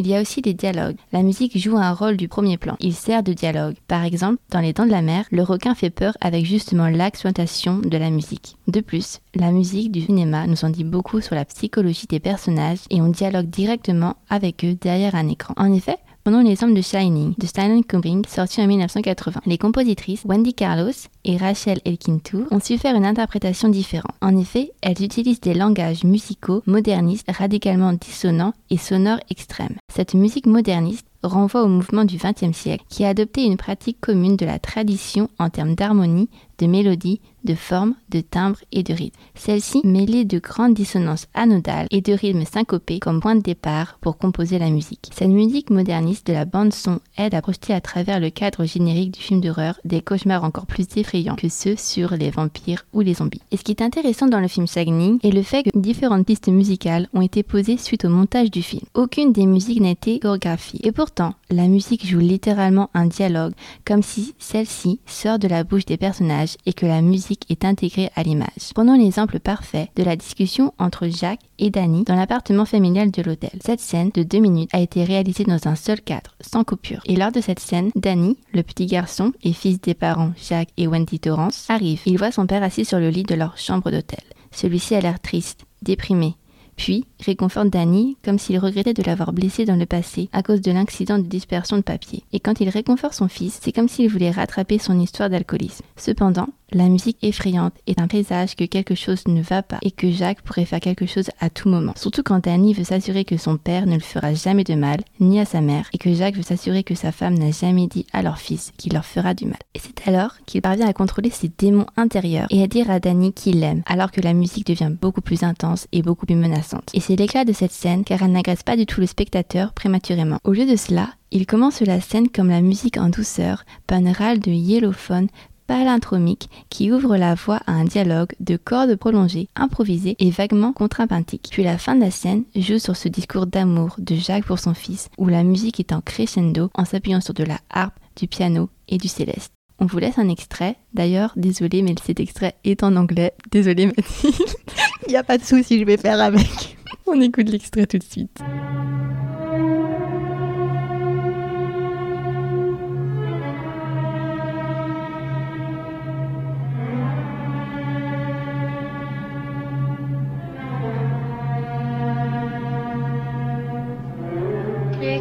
Il 0.00 0.06
y 0.06 0.14
a 0.14 0.20
aussi 0.20 0.42
des 0.42 0.54
dialogues. 0.54 0.94
La 1.10 1.24
musique 1.24 1.58
joue 1.58 1.76
un 1.76 1.92
rôle 1.92 2.16
du 2.16 2.28
premier 2.28 2.56
plan. 2.56 2.76
Il 2.78 2.94
sert 2.94 3.24
de 3.24 3.32
dialogue. 3.32 3.74
Par 3.88 4.04
exemple, 4.04 4.38
dans 4.48 4.60
Les 4.60 4.72
Dents 4.72 4.86
de 4.86 4.92
la 4.92 5.02
Mer, 5.02 5.24
le 5.32 5.42
requin 5.42 5.74
fait 5.74 5.90
peur 5.90 6.16
avec 6.20 6.46
justement 6.46 6.86
l'accentuation 6.86 7.78
de 7.78 7.96
la 7.98 8.10
musique. 8.10 8.56
De 8.68 8.80
plus, 8.80 9.18
la 9.34 9.50
musique 9.50 9.90
du 9.90 10.02
cinéma 10.02 10.46
nous 10.46 10.64
en 10.64 10.70
dit 10.70 10.84
beaucoup 10.84 11.20
sur 11.20 11.34
la 11.34 11.44
psychologie 11.44 12.06
des 12.06 12.20
personnages 12.20 12.78
et 12.90 13.02
on 13.02 13.08
dialogue 13.08 13.50
directement 13.50 14.14
avec 14.30 14.64
eux 14.64 14.78
derrière 14.80 15.16
un 15.16 15.26
écran. 15.26 15.52
En 15.56 15.72
effet, 15.72 15.96
Prenons 16.28 16.42
l'exemple 16.42 16.74
de 16.74 16.82
Shining, 16.82 17.32
de 17.38 17.46
Stanley 17.46 17.82
Kubrick, 17.82 18.28
sorti 18.28 18.60
en 18.60 18.66
1980. 18.66 19.40
Les 19.46 19.56
compositrices 19.56 20.26
Wendy 20.26 20.52
Carlos 20.52 20.92
et 21.24 21.38
Rachel 21.38 21.80
Elkin 21.86 22.18
ont 22.50 22.60
su 22.60 22.76
faire 22.76 22.94
une 22.94 23.06
interprétation 23.06 23.70
différente. 23.70 24.14
En 24.20 24.36
effet, 24.36 24.72
elles 24.82 25.02
utilisent 25.02 25.40
des 25.40 25.54
langages 25.54 26.04
musicaux 26.04 26.62
modernistes 26.66 27.30
radicalement 27.30 27.94
dissonants 27.94 28.52
et 28.68 28.76
sonores 28.76 29.20
extrêmes. 29.30 29.76
Cette 29.90 30.12
musique 30.12 30.44
moderniste 30.44 31.06
renvoie 31.22 31.62
au 31.62 31.68
mouvement 31.68 32.04
du 32.04 32.18
XXe 32.18 32.54
siècle 32.54 32.84
qui 32.90 33.04
a 33.04 33.08
adopté 33.08 33.44
une 33.44 33.56
pratique 33.56 33.98
commune 33.98 34.36
de 34.36 34.44
la 34.44 34.58
tradition 34.58 35.30
en 35.38 35.48
termes 35.48 35.74
d'harmonie, 35.74 36.28
de 36.58 36.66
mélodie, 36.66 37.20
de 37.44 37.54
forme, 37.54 37.94
de 38.10 38.20
timbre 38.20 38.58
et 38.72 38.82
de 38.82 38.92
rythme. 38.92 39.18
Celle-ci 39.34 39.80
mêlée 39.84 40.24
de 40.24 40.38
grandes 40.38 40.74
dissonances 40.74 41.26
anodales 41.34 41.86
et 41.90 42.00
de 42.00 42.12
rythmes 42.12 42.44
syncopés 42.44 42.98
comme 42.98 43.20
point 43.20 43.36
de 43.36 43.42
départ 43.42 43.98
pour 44.00 44.18
composer 44.18 44.58
la 44.58 44.70
musique. 44.70 45.10
Cette 45.14 45.28
musique 45.28 45.70
moderniste 45.70 46.26
de 46.26 46.32
la 46.32 46.44
bande 46.44 46.72
son 46.72 47.00
aide 47.16 47.34
à 47.34 47.42
projeter 47.42 47.72
à 47.72 47.80
travers 47.80 48.20
le 48.20 48.30
cadre 48.30 48.64
générique 48.64 49.12
du 49.12 49.20
film 49.20 49.40
d'horreur 49.40 49.78
des 49.84 50.00
cauchemars 50.00 50.44
encore 50.44 50.66
plus 50.66 50.86
effrayants 50.96 51.36
que 51.36 51.48
ceux 51.48 51.76
sur 51.76 52.14
les 52.16 52.30
vampires 52.30 52.84
ou 52.92 53.00
les 53.00 53.14
zombies. 53.14 53.42
Et 53.50 53.56
ce 53.56 53.62
qui 53.62 53.72
est 53.72 53.82
intéressant 53.82 54.26
dans 54.26 54.40
le 54.40 54.48
film 54.48 54.66
Shining 54.66 55.18
est 55.22 55.30
le 55.30 55.42
fait 55.42 55.62
que 55.62 55.78
différentes 55.78 56.26
pistes 56.26 56.48
musicales 56.48 57.08
ont 57.14 57.22
été 57.22 57.42
posées 57.42 57.76
suite 57.76 58.04
au 58.04 58.08
montage 58.08 58.50
du 58.50 58.62
film. 58.62 58.82
Aucune 58.94 59.32
des 59.32 59.46
musiques 59.46 59.80
n'a 59.80 59.90
été 59.90 60.18
chorégraphiée. 60.18 60.86
Et 60.86 60.92
pourtant, 60.92 61.34
la 61.50 61.68
musique 61.68 62.06
joue 62.06 62.18
littéralement 62.18 62.90
un 62.94 63.06
dialogue 63.06 63.52
comme 63.84 64.02
si 64.02 64.34
celle-ci 64.38 65.00
sort 65.06 65.38
de 65.38 65.48
la 65.48 65.64
bouche 65.64 65.86
des 65.86 65.96
personnages 65.96 66.47
et 66.66 66.72
que 66.72 66.86
la 66.86 67.02
musique 67.02 67.44
est 67.50 67.64
intégrée 67.64 68.10
à 68.16 68.22
l'image. 68.22 68.72
Prenons 68.74 68.96
l'exemple 68.96 69.40
parfait 69.40 69.90
de 69.96 70.02
la 70.02 70.16
discussion 70.16 70.72
entre 70.78 71.08
Jacques 71.08 71.40
et 71.58 71.70
Danny 71.70 72.04
dans 72.04 72.14
l'appartement 72.14 72.64
familial 72.64 73.10
de 73.10 73.22
l'hôtel. 73.22 73.58
Cette 73.64 73.80
scène 73.80 74.10
de 74.14 74.22
deux 74.22 74.38
minutes 74.38 74.70
a 74.72 74.80
été 74.80 75.04
réalisée 75.04 75.44
dans 75.44 75.66
un 75.66 75.74
seul 75.74 76.00
cadre, 76.00 76.34
sans 76.40 76.64
coupure. 76.64 77.02
Et 77.06 77.16
lors 77.16 77.32
de 77.32 77.40
cette 77.40 77.60
scène, 77.60 77.90
Danny, 77.94 78.36
le 78.52 78.62
petit 78.62 78.86
garçon 78.86 79.32
et 79.42 79.52
fils 79.52 79.80
des 79.80 79.94
parents 79.94 80.32
Jacques 80.36 80.72
et 80.76 80.86
Wendy 80.86 81.20
Torrance, 81.20 81.66
arrive. 81.68 82.00
Il 82.06 82.18
voit 82.18 82.32
son 82.32 82.46
père 82.46 82.62
assis 82.62 82.84
sur 82.84 82.98
le 82.98 83.10
lit 83.10 83.24
de 83.24 83.34
leur 83.34 83.58
chambre 83.58 83.90
d'hôtel. 83.90 84.22
Celui-ci 84.50 84.94
a 84.94 85.00
l'air 85.00 85.20
triste, 85.20 85.66
déprimé, 85.82 86.34
puis 86.78 87.04
réconforte 87.20 87.68
Danny 87.68 88.16
comme 88.24 88.38
s'il 88.38 88.58
regrettait 88.58 88.94
de 88.94 89.02
l'avoir 89.02 89.34
blessé 89.34 89.66
dans 89.66 89.76
le 89.76 89.84
passé 89.84 90.30
à 90.32 90.42
cause 90.42 90.62
de 90.62 90.70
l'incident 90.70 91.18
de 91.18 91.24
dispersion 91.24 91.76
de 91.76 91.82
papier. 91.82 92.22
Et 92.32 92.40
quand 92.40 92.60
il 92.60 92.70
réconforte 92.70 93.14
son 93.14 93.28
fils, 93.28 93.58
c'est 93.60 93.72
comme 93.72 93.88
s'il 93.88 94.08
voulait 94.08 94.30
rattraper 94.30 94.78
son 94.78 94.98
histoire 94.98 95.28
d'alcoolisme. 95.28 95.84
Cependant, 95.96 96.48
la 96.72 96.88
musique 96.88 97.18
effrayante 97.22 97.74
est 97.86 98.00
un 98.00 98.08
présage 98.08 98.54
que 98.54 98.64
quelque 98.64 98.94
chose 98.94 99.26
ne 99.26 99.40
va 99.40 99.62
pas 99.62 99.78
et 99.82 99.90
que 99.90 100.10
Jacques 100.10 100.42
pourrait 100.42 100.66
faire 100.66 100.80
quelque 100.80 101.06
chose 101.06 101.30
à 101.40 101.48
tout 101.48 101.68
moment. 101.68 101.94
Surtout 101.96 102.22
quand 102.22 102.44
Danny 102.44 102.74
veut 102.74 102.84
s'assurer 102.84 103.24
que 103.24 103.36
son 103.38 103.56
père 103.56 103.86
ne 103.86 103.94
le 103.94 104.00
fera 104.00 104.34
jamais 104.34 104.64
de 104.64 104.74
mal, 104.74 105.00
ni 105.20 105.40
à 105.40 105.44
sa 105.44 105.60
mère, 105.60 105.88
et 105.92 105.98
que 105.98 106.12
Jacques 106.12 106.36
veut 106.36 106.42
s'assurer 106.42 106.84
que 106.84 106.94
sa 106.94 107.12
femme 107.12 107.38
n'a 107.38 107.50
jamais 107.50 107.86
dit 107.86 108.06
à 108.12 108.22
leur 108.22 108.38
fils 108.38 108.72
qu'il 108.76 108.92
leur 108.92 109.06
fera 109.06 109.34
du 109.34 109.46
mal. 109.46 109.58
Et 109.74 109.78
c'est 109.78 110.06
alors 110.06 110.32
qu'il 110.46 110.60
parvient 110.60 110.88
à 110.88 110.92
contrôler 110.92 111.30
ses 111.30 111.50
démons 111.56 111.86
intérieurs 111.96 112.48
et 112.50 112.62
à 112.62 112.66
dire 112.66 112.90
à 112.90 113.00
Danny 113.00 113.32
qu'il 113.32 113.60
l'aime, 113.60 113.82
alors 113.86 114.12
que 114.12 114.20
la 114.20 114.34
musique 114.34 114.66
devient 114.66 114.92
beaucoup 115.00 115.22
plus 115.22 115.42
intense 115.42 115.86
et 115.92 116.02
beaucoup 116.02 116.26
plus 116.26 116.36
menaçante. 116.36 116.90
Et 116.92 117.00
c'est 117.00 117.16
l'éclat 117.16 117.44
de 117.44 117.52
cette 117.52 117.72
scène 117.72 118.04
car 118.04 118.22
elle 118.22 118.32
n'agresse 118.32 118.62
pas 118.62 118.76
du 118.76 118.86
tout 118.86 119.00
le 119.00 119.06
spectateur 119.06 119.72
prématurément. 119.72 120.38
Au 120.44 120.52
lieu 120.52 120.66
de 120.66 120.76
cela, 120.76 121.08
il 121.30 121.46
commence 121.46 121.82
la 121.82 122.00
scène 122.00 122.30
comme 122.30 122.48
la 122.48 122.62
musique 122.62 122.96
en 122.96 123.10
douceur, 123.10 123.64
panorale 123.86 124.40
de 124.40 124.50
yellowphone 124.50 125.28
palindromique 125.68 126.50
qui 126.70 126.90
ouvre 126.90 127.16
la 127.16 127.36
voie 127.36 127.60
à 127.66 127.72
un 127.72 127.84
dialogue 127.84 128.32
de 128.40 128.56
cordes 128.56 128.96
prolongées, 128.96 129.48
improvisées 129.54 130.16
et 130.18 130.30
vaguement 130.30 130.72
contrapuntiques. 130.72 131.50
Puis 131.52 131.62
la 131.62 131.78
fin 131.78 131.94
de 131.94 132.00
la 132.00 132.10
scène 132.10 132.42
joue 132.56 132.80
sur 132.80 132.96
ce 132.96 133.08
discours 133.08 133.46
d'amour 133.46 133.94
de 133.98 134.16
Jacques 134.16 134.46
pour 134.46 134.58
son 134.58 134.74
fils, 134.74 135.10
où 135.18 135.28
la 135.28 135.44
musique 135.44 135.78
est 135.78 135.92
en 135.92 136.00
crescendo 136.00 136.70
en 136.74 136.84
s'appuyant 136.84 137.20
sur 137.20 137.34
de 137.34 137.44
la 137.44 137.60
harpe, 137.70 137.94
du 138.16 138.26
piano 138.26 138.68
et 138.88 138.98
du 138.98 139.06
céleste. 139.06 139.52
On 139.78 139.86
vous 139.86 139.98
laisse 139.98 140.18
un 140.18 140.28
extrait. 140.28 140.76
D'ailleurs, 140.92 141.32
désolé, 141.36 141.82
mais 141.82 141.94
cet 142.04 142.18
extrait 142.18 142.56
est 142.64 142.82
en 142.82 142.96
anglais. 142.96 143.34
Désolé, 143.52 143.86
Mathilde. 143.86 144.34
Il 145.06 145.10
n'y 145.10 145.16
a 145.16 145.22
pas 145.22 145.38
de 145.38 145.44
souci, 145.44 145.78
je 145.78 145.84
vais 145.84 145.96
faire 145.96 146.20
avec. 146.20 146.76
On 147.06 147.20
écoute 147.20 147.48
l'extrait 147.48 147.86
tout 147.86 147.98
de 147.98 148.04
suite. 148.04 148.40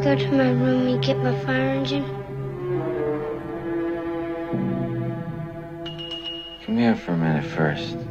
Go 0.08 0.16
to 0.16 0.32
my 0.32 0.50
room 0.52 0.88
and 0.88 1.04
get 1.04 1.18
my 1.18 1.38
fire 1.44 1.70
engine? 1.72 2.06
Come 6.64 6.78
here 6.78 6.96
for 6.96 7.12
a 7.12 7.18
minute 7.18 7.44
first. 7.44 8.07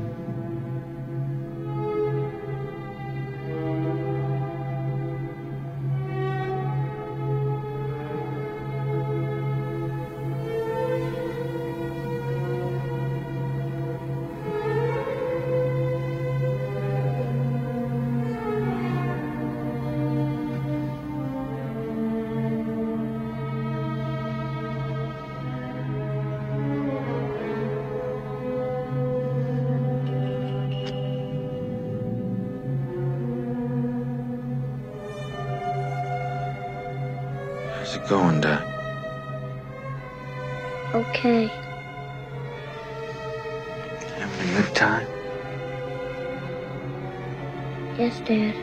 Yes, 47.99 48.21
Dad. 48.21 48.55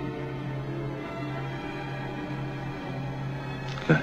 Good. 3.87 3.97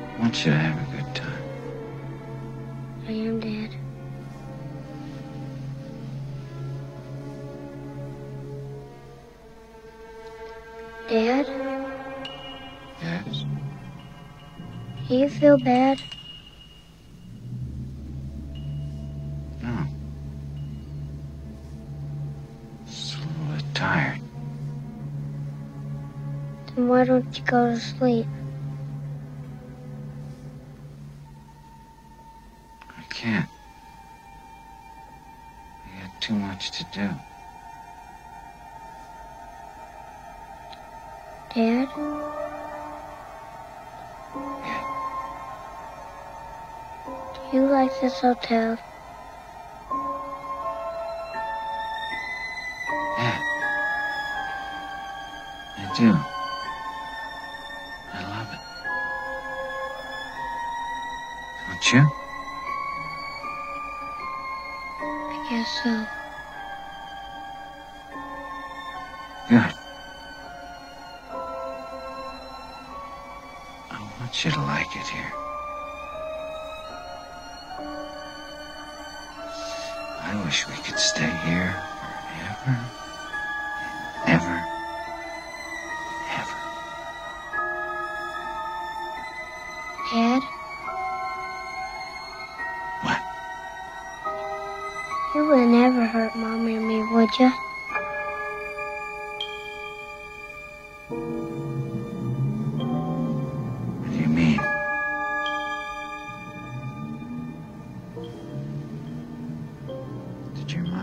I 0.00 0.18
want 0.18 0.44
you 0.44 0.52
to 0.52 0.58
have 0.58 0.78
a 0.92 0.96
good 0.96 1.14
time. 1.14 1.44
I 3.08 3.12
am, 3.12 3.40
Dad. 3.40 3.70
Dad, 11.08 11.46
Yes? 13.02 13.44
do 15.08 15.14
you 15.16 15.28
feel 15.28 15.58
bad? 15.58 16.00
Don't 27.10 27.36
you 27.36 27.42
go 27.44 27.74
to 27.74 27.80
sleep? 27.80 28.26
I 32.96 33.02
can't. 33.08 33.50
I 35.84 36.02
got 36.02 36.20
too 36.20 36.34
much 36.34 36.70
to 36.70 36.84
do. 36.84 37.08
Dad, 41.52 41.88
Yeah. 44.62 44.82
do 47.34 47.56
you 47.56 47.66
like 47.66 47.90
this 48.00 48.20
hotel? 48.20 48.78
Yeah. 53.18 53.38
I 55.76 55.92
do. 55.98 56.39
You? 61.92 61.98
I 65.02 65.46
guess 65.50 65.68
so. 65.82 65.90
Good. 69.48 69.74
I 73.90 73.98
want 74.20 74.44
you 74.44 74.50
to 74.52 74.60
like 74.60 74.94
it 74.94 75.08
here. 75.08 75.32
I 80.20 80.42
wish 80.44 80.68
we 80.68 80.74
could 80.74 80.98
stay 81.00 81.32
here 81.46 81.59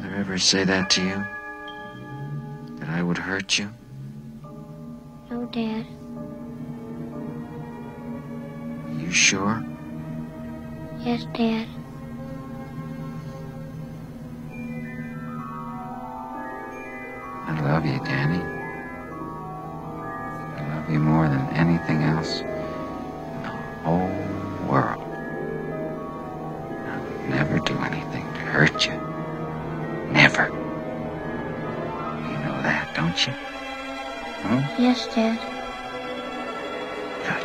mother 0.07 0.19
ever 0.19 0.37
say 0.37 0.63
that 0.63 0.89
to 0.91 1.01
you? 1.01 1.25
That 2.79 2.89
I 2.89 3.03
would 3.03 3.17
hurt 3.17 3.59
you? 3.59 3.69
No, 5.29 5.45
Dad. 5.45 5.85
You 8.97 9.11
sure? 9.11 9.63
Yes, 10.99 11.25
Dad. 11.33 11.67
I 17.45 17.61
love 17.61 17.85
you, 17.85 17.99
Danny. 18.05 18.43
I 20.55 20.75
love 20.75 20.89
you 20.89 20.99
more 20.99 21.27
than 21.27 21.47
anything 21.55 22.03
else 22.03 22.39
in 22.39 23.43
the 23.43 23.49
whole 23.83 24.69
world. 24.69 25.03
I 26.87 26.99
would 26.99 27.29
never 27.29 27.59
do 27.59 27.77
anything 27.79 28.23
to 28.33 28.39
hurt 28.39 28.85
you. 28.85 29.06
You? 33.25 33.33
Huh? 34.43 34.61
Yes, 34.77 35.07
Dad. 35.15 35.37
Good. 37.25 37.43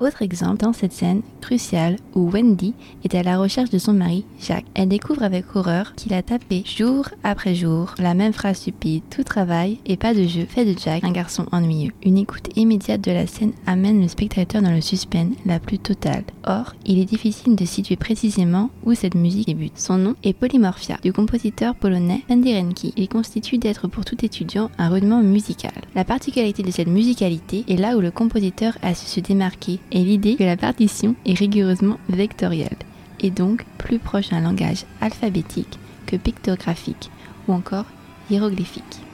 Autre 0.00 0.22
exemple 0.22 0.58
dans 0.58 0.72
cette 0.72 0.92
scène 0.92 1.22
cruciale 1.50 1.96
où 2.14 2.30
Wendy 2.30 2.74
est 3.02 3.16
à 3.16 3.24
la 3.24 3.36
recherche 3.36 3.70
de 3.70 3.78
son 3.78 3.92
mari, 3.92 4.24
Jacques. 4.40 4.66
Elle 4.74 4.88
découvre 4.88 5.24
avec 5.24 5.56
horreur 5.56 5.94
qu'il 5.96 6.14
a 6.14 6.22
tapé 6.22 6.62
jour 6.64 7.08
après 7.24 7.56
jour 7.56 7.92
la 7.98 8.14
même 8.14 8.32
phrase 8.32 8.58
stupide, 8.58 9.02
tout 9.10 9.24
travail 9.24 9.78
et 9.84 9.96
pas 9.96 10.14
de 10.14 10.28
jeu, 10.28 10.46
fait 10.48 10.64
de 10.64 10.78
Jack 10.78 11.02
un 11.02 11.10
garçon 11.10 11.46
ennuyeux. 11.50 11.90
Une 12.04 12.18
écoute 12.18 12.50
immédiate 12.54 13.00
de 13.00 13.10
la 13.10 13.26
scène 13.26 13.52
amène 13.66 14.00
le 14.00 14.06
spectateur 14.06 14.62
dans 14.62 14.70
le 14.70 14.80
suspense 14.80 15.34
la 15.44 15.58
plus 15.58 15.80
totale. 15.80 16.22
Or, 16.46 16.76
il 16.86 17.00
est 17.00 17.04
difficile 17.04 17.56
de 17.56 17.64
situer 17.64 17.96
précisément 17.96 18.70
où 18.84 18.94
cette 18.94 19.16
musique 19.16 19.48
débute. 19.48 19.76
Son 19.76 19.98
nom 19.98 20.14
est 20.22 20.34
Polymorphia, 20.34 20.98
du 21.02 21.12
compositeur 21.12 21.74
polonais 21.74 22.22
Penderecki. 22.28 22.94
Il 22.96 23.08
constitue 23.08 23.58
d'être 23.58 23.88
pour 23.88 24.04
tout 24.04 24.24
étudiant 24.24 24.70
un 24.78 24.88
rudement 24.88 25.20
musical. 25.20 25.72
La 25.96 26.04
particularité 26.04 26.62
de 26.62 26.70
cette 26.70 26.86
musicalité 26.86 27.64
est 27.66 27.76
là 27.76 27.96
où 27.96 28.00
le 28.00 28.12
compositeur 28.12 28.78
a 28.82 28.94
su 28.94 29.06
se 29.06 29.18
démarquer 29.18 29.80
et 29.90 30.04
l'idée 30.04 30.36
que 30.36 30.44
la 30.44 30.56
partition 30.56 31.16
est 31.26 31.39
rigoureusement 31.40 31.98
vectorielle 32.10 32.76
et 33.18 33.30
donc 33.30 33.64
plus 33.78 33.98
proche 33.98 34.28
d'un 34.28 34.42
langage 34.42 34.84
alphabétique 35.00 35.78
que 36.06 36.16
pictographique 36.16 37.10
ou 37.48 37.54
encore 37.54 37.86
hiéroglyphique. 38.30 39.09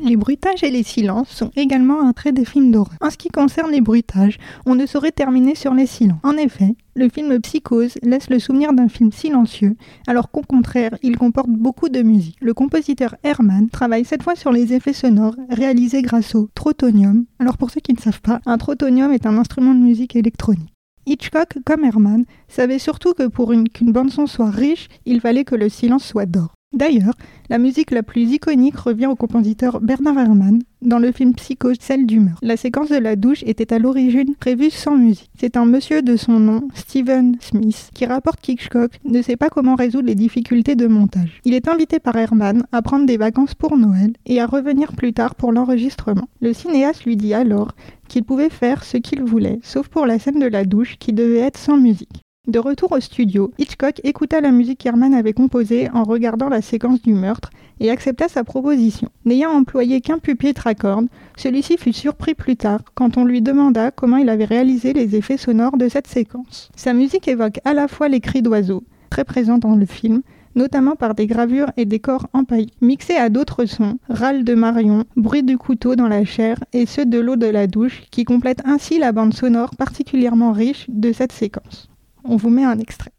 Les 0.00 0.16
bruitages 0.16 0.64
et 0.64 0.70
les 0.70 0.82
silences 0.82 1.28
sont 1.28 1.50
également 1.56 2.02
un 2.02 2.12
trait 2.12 2.32
des 2.32 2.44
films 2.44 2.72
d'horreur. 2.72 2.96
En 3.00 3.10
ce 3.10 3.16
qui 3.16 3.28
concerne 3.28 3.70
les 3.70 3.80
bruitages, 3.80 4.38
on 4.66 4.74
ne 4.74 4.86
saurait 4.86 5.12
terminer 5.12 5.54
sur 5.54 5.72
les 5.72 5.86
silences. 5.86 6.18
En 6.24 6.36
effet, 6.36 6.74
le 6.96 7.08
film 7.08 7.38
Psychose 7.40 7.94
laisse 8.02 8.28
le 8.28 8.38
souvenir 8.40 8.72
d'un 8.72 8.88
film 8.88 9.12
silencieux, 9.12 9.76
alors 10.06 10.30
qu'au 10.30 10.42
contraire, 10.42 10.96
il 11.02 11.16
comporte 11.16 11.48
beaucoup 11.48 11.88
de 11.88 12.02
musique. 12.02 12.36
Le 12.40 12.54
compositeur 12.54 13.14
Herman 13.22 13.68
travaille 13.70 14.04
cette 14.04 14.24
fois 14.24 14.34
sur 14.34 14.50
les 14.50 14.72
effets 14.72 14.92
sonores 14.92 15.36
réalisés 15.48 16.02
grâce 16.02 16.34
au 16.34 16.48
trotonium. 16.54 17.24
Alors 17.38 17.56
pour 17.56 17.70
ceux 17.70 17.80
qui 17.80 17.94
ne 17.94 18.00
savent 18.00 18.20
pas, 18.20 18.40
un 18.46 18.58
trotonium 18.58 19.12
est 19.12 19.26
un 19.26 19.38
instrument 19.38 19.74
de 19.74 19.80
musique 19.80 20.16
électronique. 20.16 20.72
Hitchcock, 21.06 21.58
comme 21.66 21.84
Herman, 21.84 22.24
savait 22.48 22.78
surtout 22.78 23.12
que 23.12 23.26
pour 23.28 23.52
une- 23.52 23.68
qu'une 23.68 23.92
bande-son 23.92 24.26
soit 24.26 24.50
riche, 24.50 24.88
il 25.04 25.20
fallait 25.20 25.44
que 25.44 25.54
le 25.54 25.68
silence 25.68 26.04
soit 26.04 26.26
d'or. 26.26 26.53
D'ailleurs, 26.74 27.14
la 27.50 27.58
musique 27.58 27.92
la 27.92 28.02
plus 28.02 28.32
iconique 28.32 28.76
revient 28.76 29.06
au 29.06 29.14
compositeur 29.14 29.80
Bernard 29.80 30.18
Herrmann 30.18 30.60
dans 30.82 30.98
le 30.98 31.12
film 31.12 31.32
Psycho, 31.34 31.70
celle 31.78 32.04
du 32.04 32.18
meurtre. 32.18 32.40
La 32.42 32.56
séquence 32.56 32.88
de 32.88 32.96
la 32.96 33.14
douche 33.14 33.44
était 33.46 33.72
à 33.72 33.78
l'origine 33.78 34.34
prévue 34.34 34.70
sans 34.70 34.96
musique. 34.96 35.30
C'est 35.38 35.56
un 35.56 35.66
monsieur 35.66 36.02
de 36.02 36.16
son 36.16 36.40
nom, 36.40 36.66
Steven 36.74 37.36
Smith, 37.40 37.90
qui 37.94 38.06
rapporte 38.06 38.40
qu'Hitchcock 38.40 38.90
ne 39.04 39.22
sait 39.22 39.36
pas 39.36 39.50
comment 39.50 39.76
résoudre 39.76 40.08
les 40.08 40.16
difficultés 40.16 40.74
de 40.74 40.88
montage. 40.88 41.40
Il 41.44 41.54
est 41.54 41.68
invité 41.68 42.00
par 42.00 42.16
Herrmann 42.16 42.66
à 42.72 42.82
prendre 42.82 43.06
des 43.06 43.18
vacances 43.18 43.54
pour 43.54 43.76
Noël 43.76 44.12
et 44.26 44.40
à 44.40 44.46
revenir 44.46 44.92
plus 44.92 45.12
tard 45.12 45.36
pour 45.36 45.52
l'enregistrement. 45.52 46.28
Le 46.40 46.52
cinéaste 46.52 47.04
lui 47.04 47.16
dit 47.16 47.34
alors 47.34 47.70
qu'il 48.08 48.24
pouvait 48.24 48.50
faire 48.50 48.82
ce 48.82 48.96
qu'il 48.96 49.22
voulait, 49.22 49.60
sauf 49.62 49.86
pour 49.86 50.06
la 50.06 50.18
scène 50.18 50.40
de 50.40 50.46
la 50.46 50.64
douche 50.64 50.96
qui 50.98 51.12
devait 51.12 51.38
être 51.38 51.58
sans 51.58 51.76
musique. 51.76 52.23
De 52.46 52.58
retour 52.58 52.92
au 52.92 53.00
studio, 53.00 53.52
Hitchcock 53.58 54.02
écouta 54.04 54.42
la 54.42 54.50
musique 54.50 54.80
qu'Herman 54.80 55.14
avait 55.14 55.32
composée 55.32 55.88
en 55.94 56.02
regardant 56.02 56.50
la 56.50 56.60
séquence 56.60 57.00
du 57.00 57.14
meurtre 57.14 57.48
et 57.80 57.90
accepta 57.90 58.28
sa 58.28 58.44
proposition. 58.44 59.08
N'ayant 59.24 59.52
employé 59.52 60.02
qu'un 60.02 60.18
pupitre 60.18 60.66
à 60.66 60.74
cordes, 60.74 61.06
celui-ci 61.38 61.78
fut 61.78 61.94
surpris 61.94 62.34
plus 62.34 62.56
tard 62.56 62.80
quand 62.94 63.16
on 63.16 63.24
lui 63.24 63.40
demanda 63.40 63.90
comment 63.90 64.18
il 64.18 64.28
avait 64.28 64.44
réalisé 64.44 64.92
les 64.92 65.16
effets 65.16 65.38
sonores 65.38 65.78
de 65.78 65.88
cette 65.88 66.06
séquence. 66.06 66.70
Sa 66.76 66.92
musique 66.92 67.28
évoque 67.28 67.60
à 67.64 67.72
la 67.72 67.88
fois 67.88 68.08
les 68.08 68.20
cris 68.20 68.42
d'oiseaux, 68.42 68.84
très 69.08 69.24
présents 69.24 69.56
dans 69.56 69.74
le 69.74 69.86
film, 69.86 70.20
notamment 70.54 70.96
par 70.96 71.14
des 71.14 71.26
gravures 71.26 71.72
et 71.78 71.86
des 71.86 71.98
corps 71.98 72.28
empaillés, 72.34 72.74
mixés 72.82 73.16
à 73.16 73.30
d'autres 73.30 73.64
sons, 73.64 73.98
râles 74.10 74.44
de 74.44 74.54
Marion, 74.54 75.04
bruit 75.16 75.44
du 75.44 75.56
couteau 75.56 75.96
dans 75.96 76.08
la 76.08 76.26
chair 76.26 76.62
et 76.74 76.84
ceux 76.84 77.06
de 77.06 77.18
l'eau 77.18 77.36
de 77.36 77.46
la 77.46 77.66
douche, 77.66 78.02
qui 78.10 78.24
complètent 78.24 78.66
ainsi 78.66 78.98
la 78.98 79.12
bande 79.12 79.32
sonore 79.32 79.70
particulièrement 79.78 80.52
riche 80.52 80.84
de 80.90 81.10
cette 81.10 81.32
séquence. 81.32 81.88
On 82.24 82.36
vous 82.36 82.50
met 82.50 82.64
un 82.64 82.78
extrait. 82.78 83.12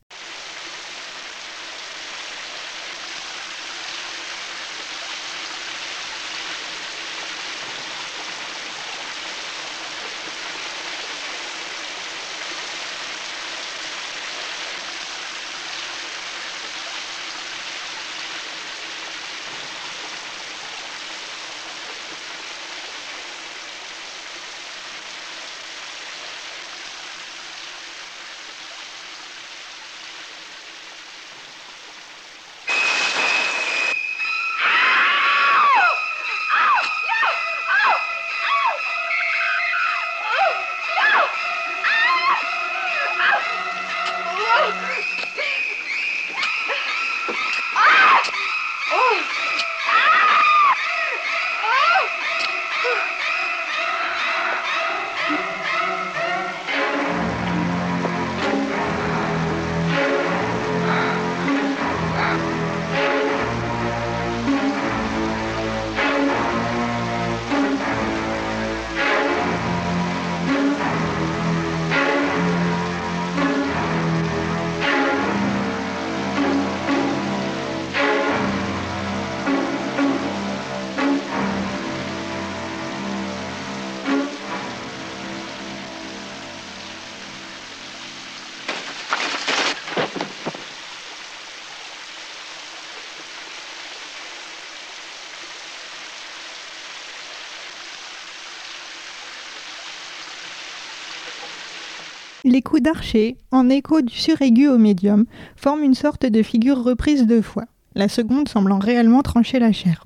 Les 102.56 102.62
coups 102.62 102.82
d'archer, 102.82 103.36
en 103.52 103.70
écho 103.70 104.00
du 104.00 104.16
suraigu 104.16 104.70
au 104.70 104.78
médium, 104.78 105.26
forment 105.58 105.84
une 105.84 105.94
sorte 105.94 106.26
de 106.26 106.42
figure 106.42 106.82
reprise 106.82 107.28
deux 107.28 107.42
fois, 107.42 107.66
la 107.96 108.08
seconde 108.08 108.48
semblant 108.48 108.80
réellement 108.80 109.24
trancher 109.24 109.60
la 109.60 109.74
chair. 109.74 110.06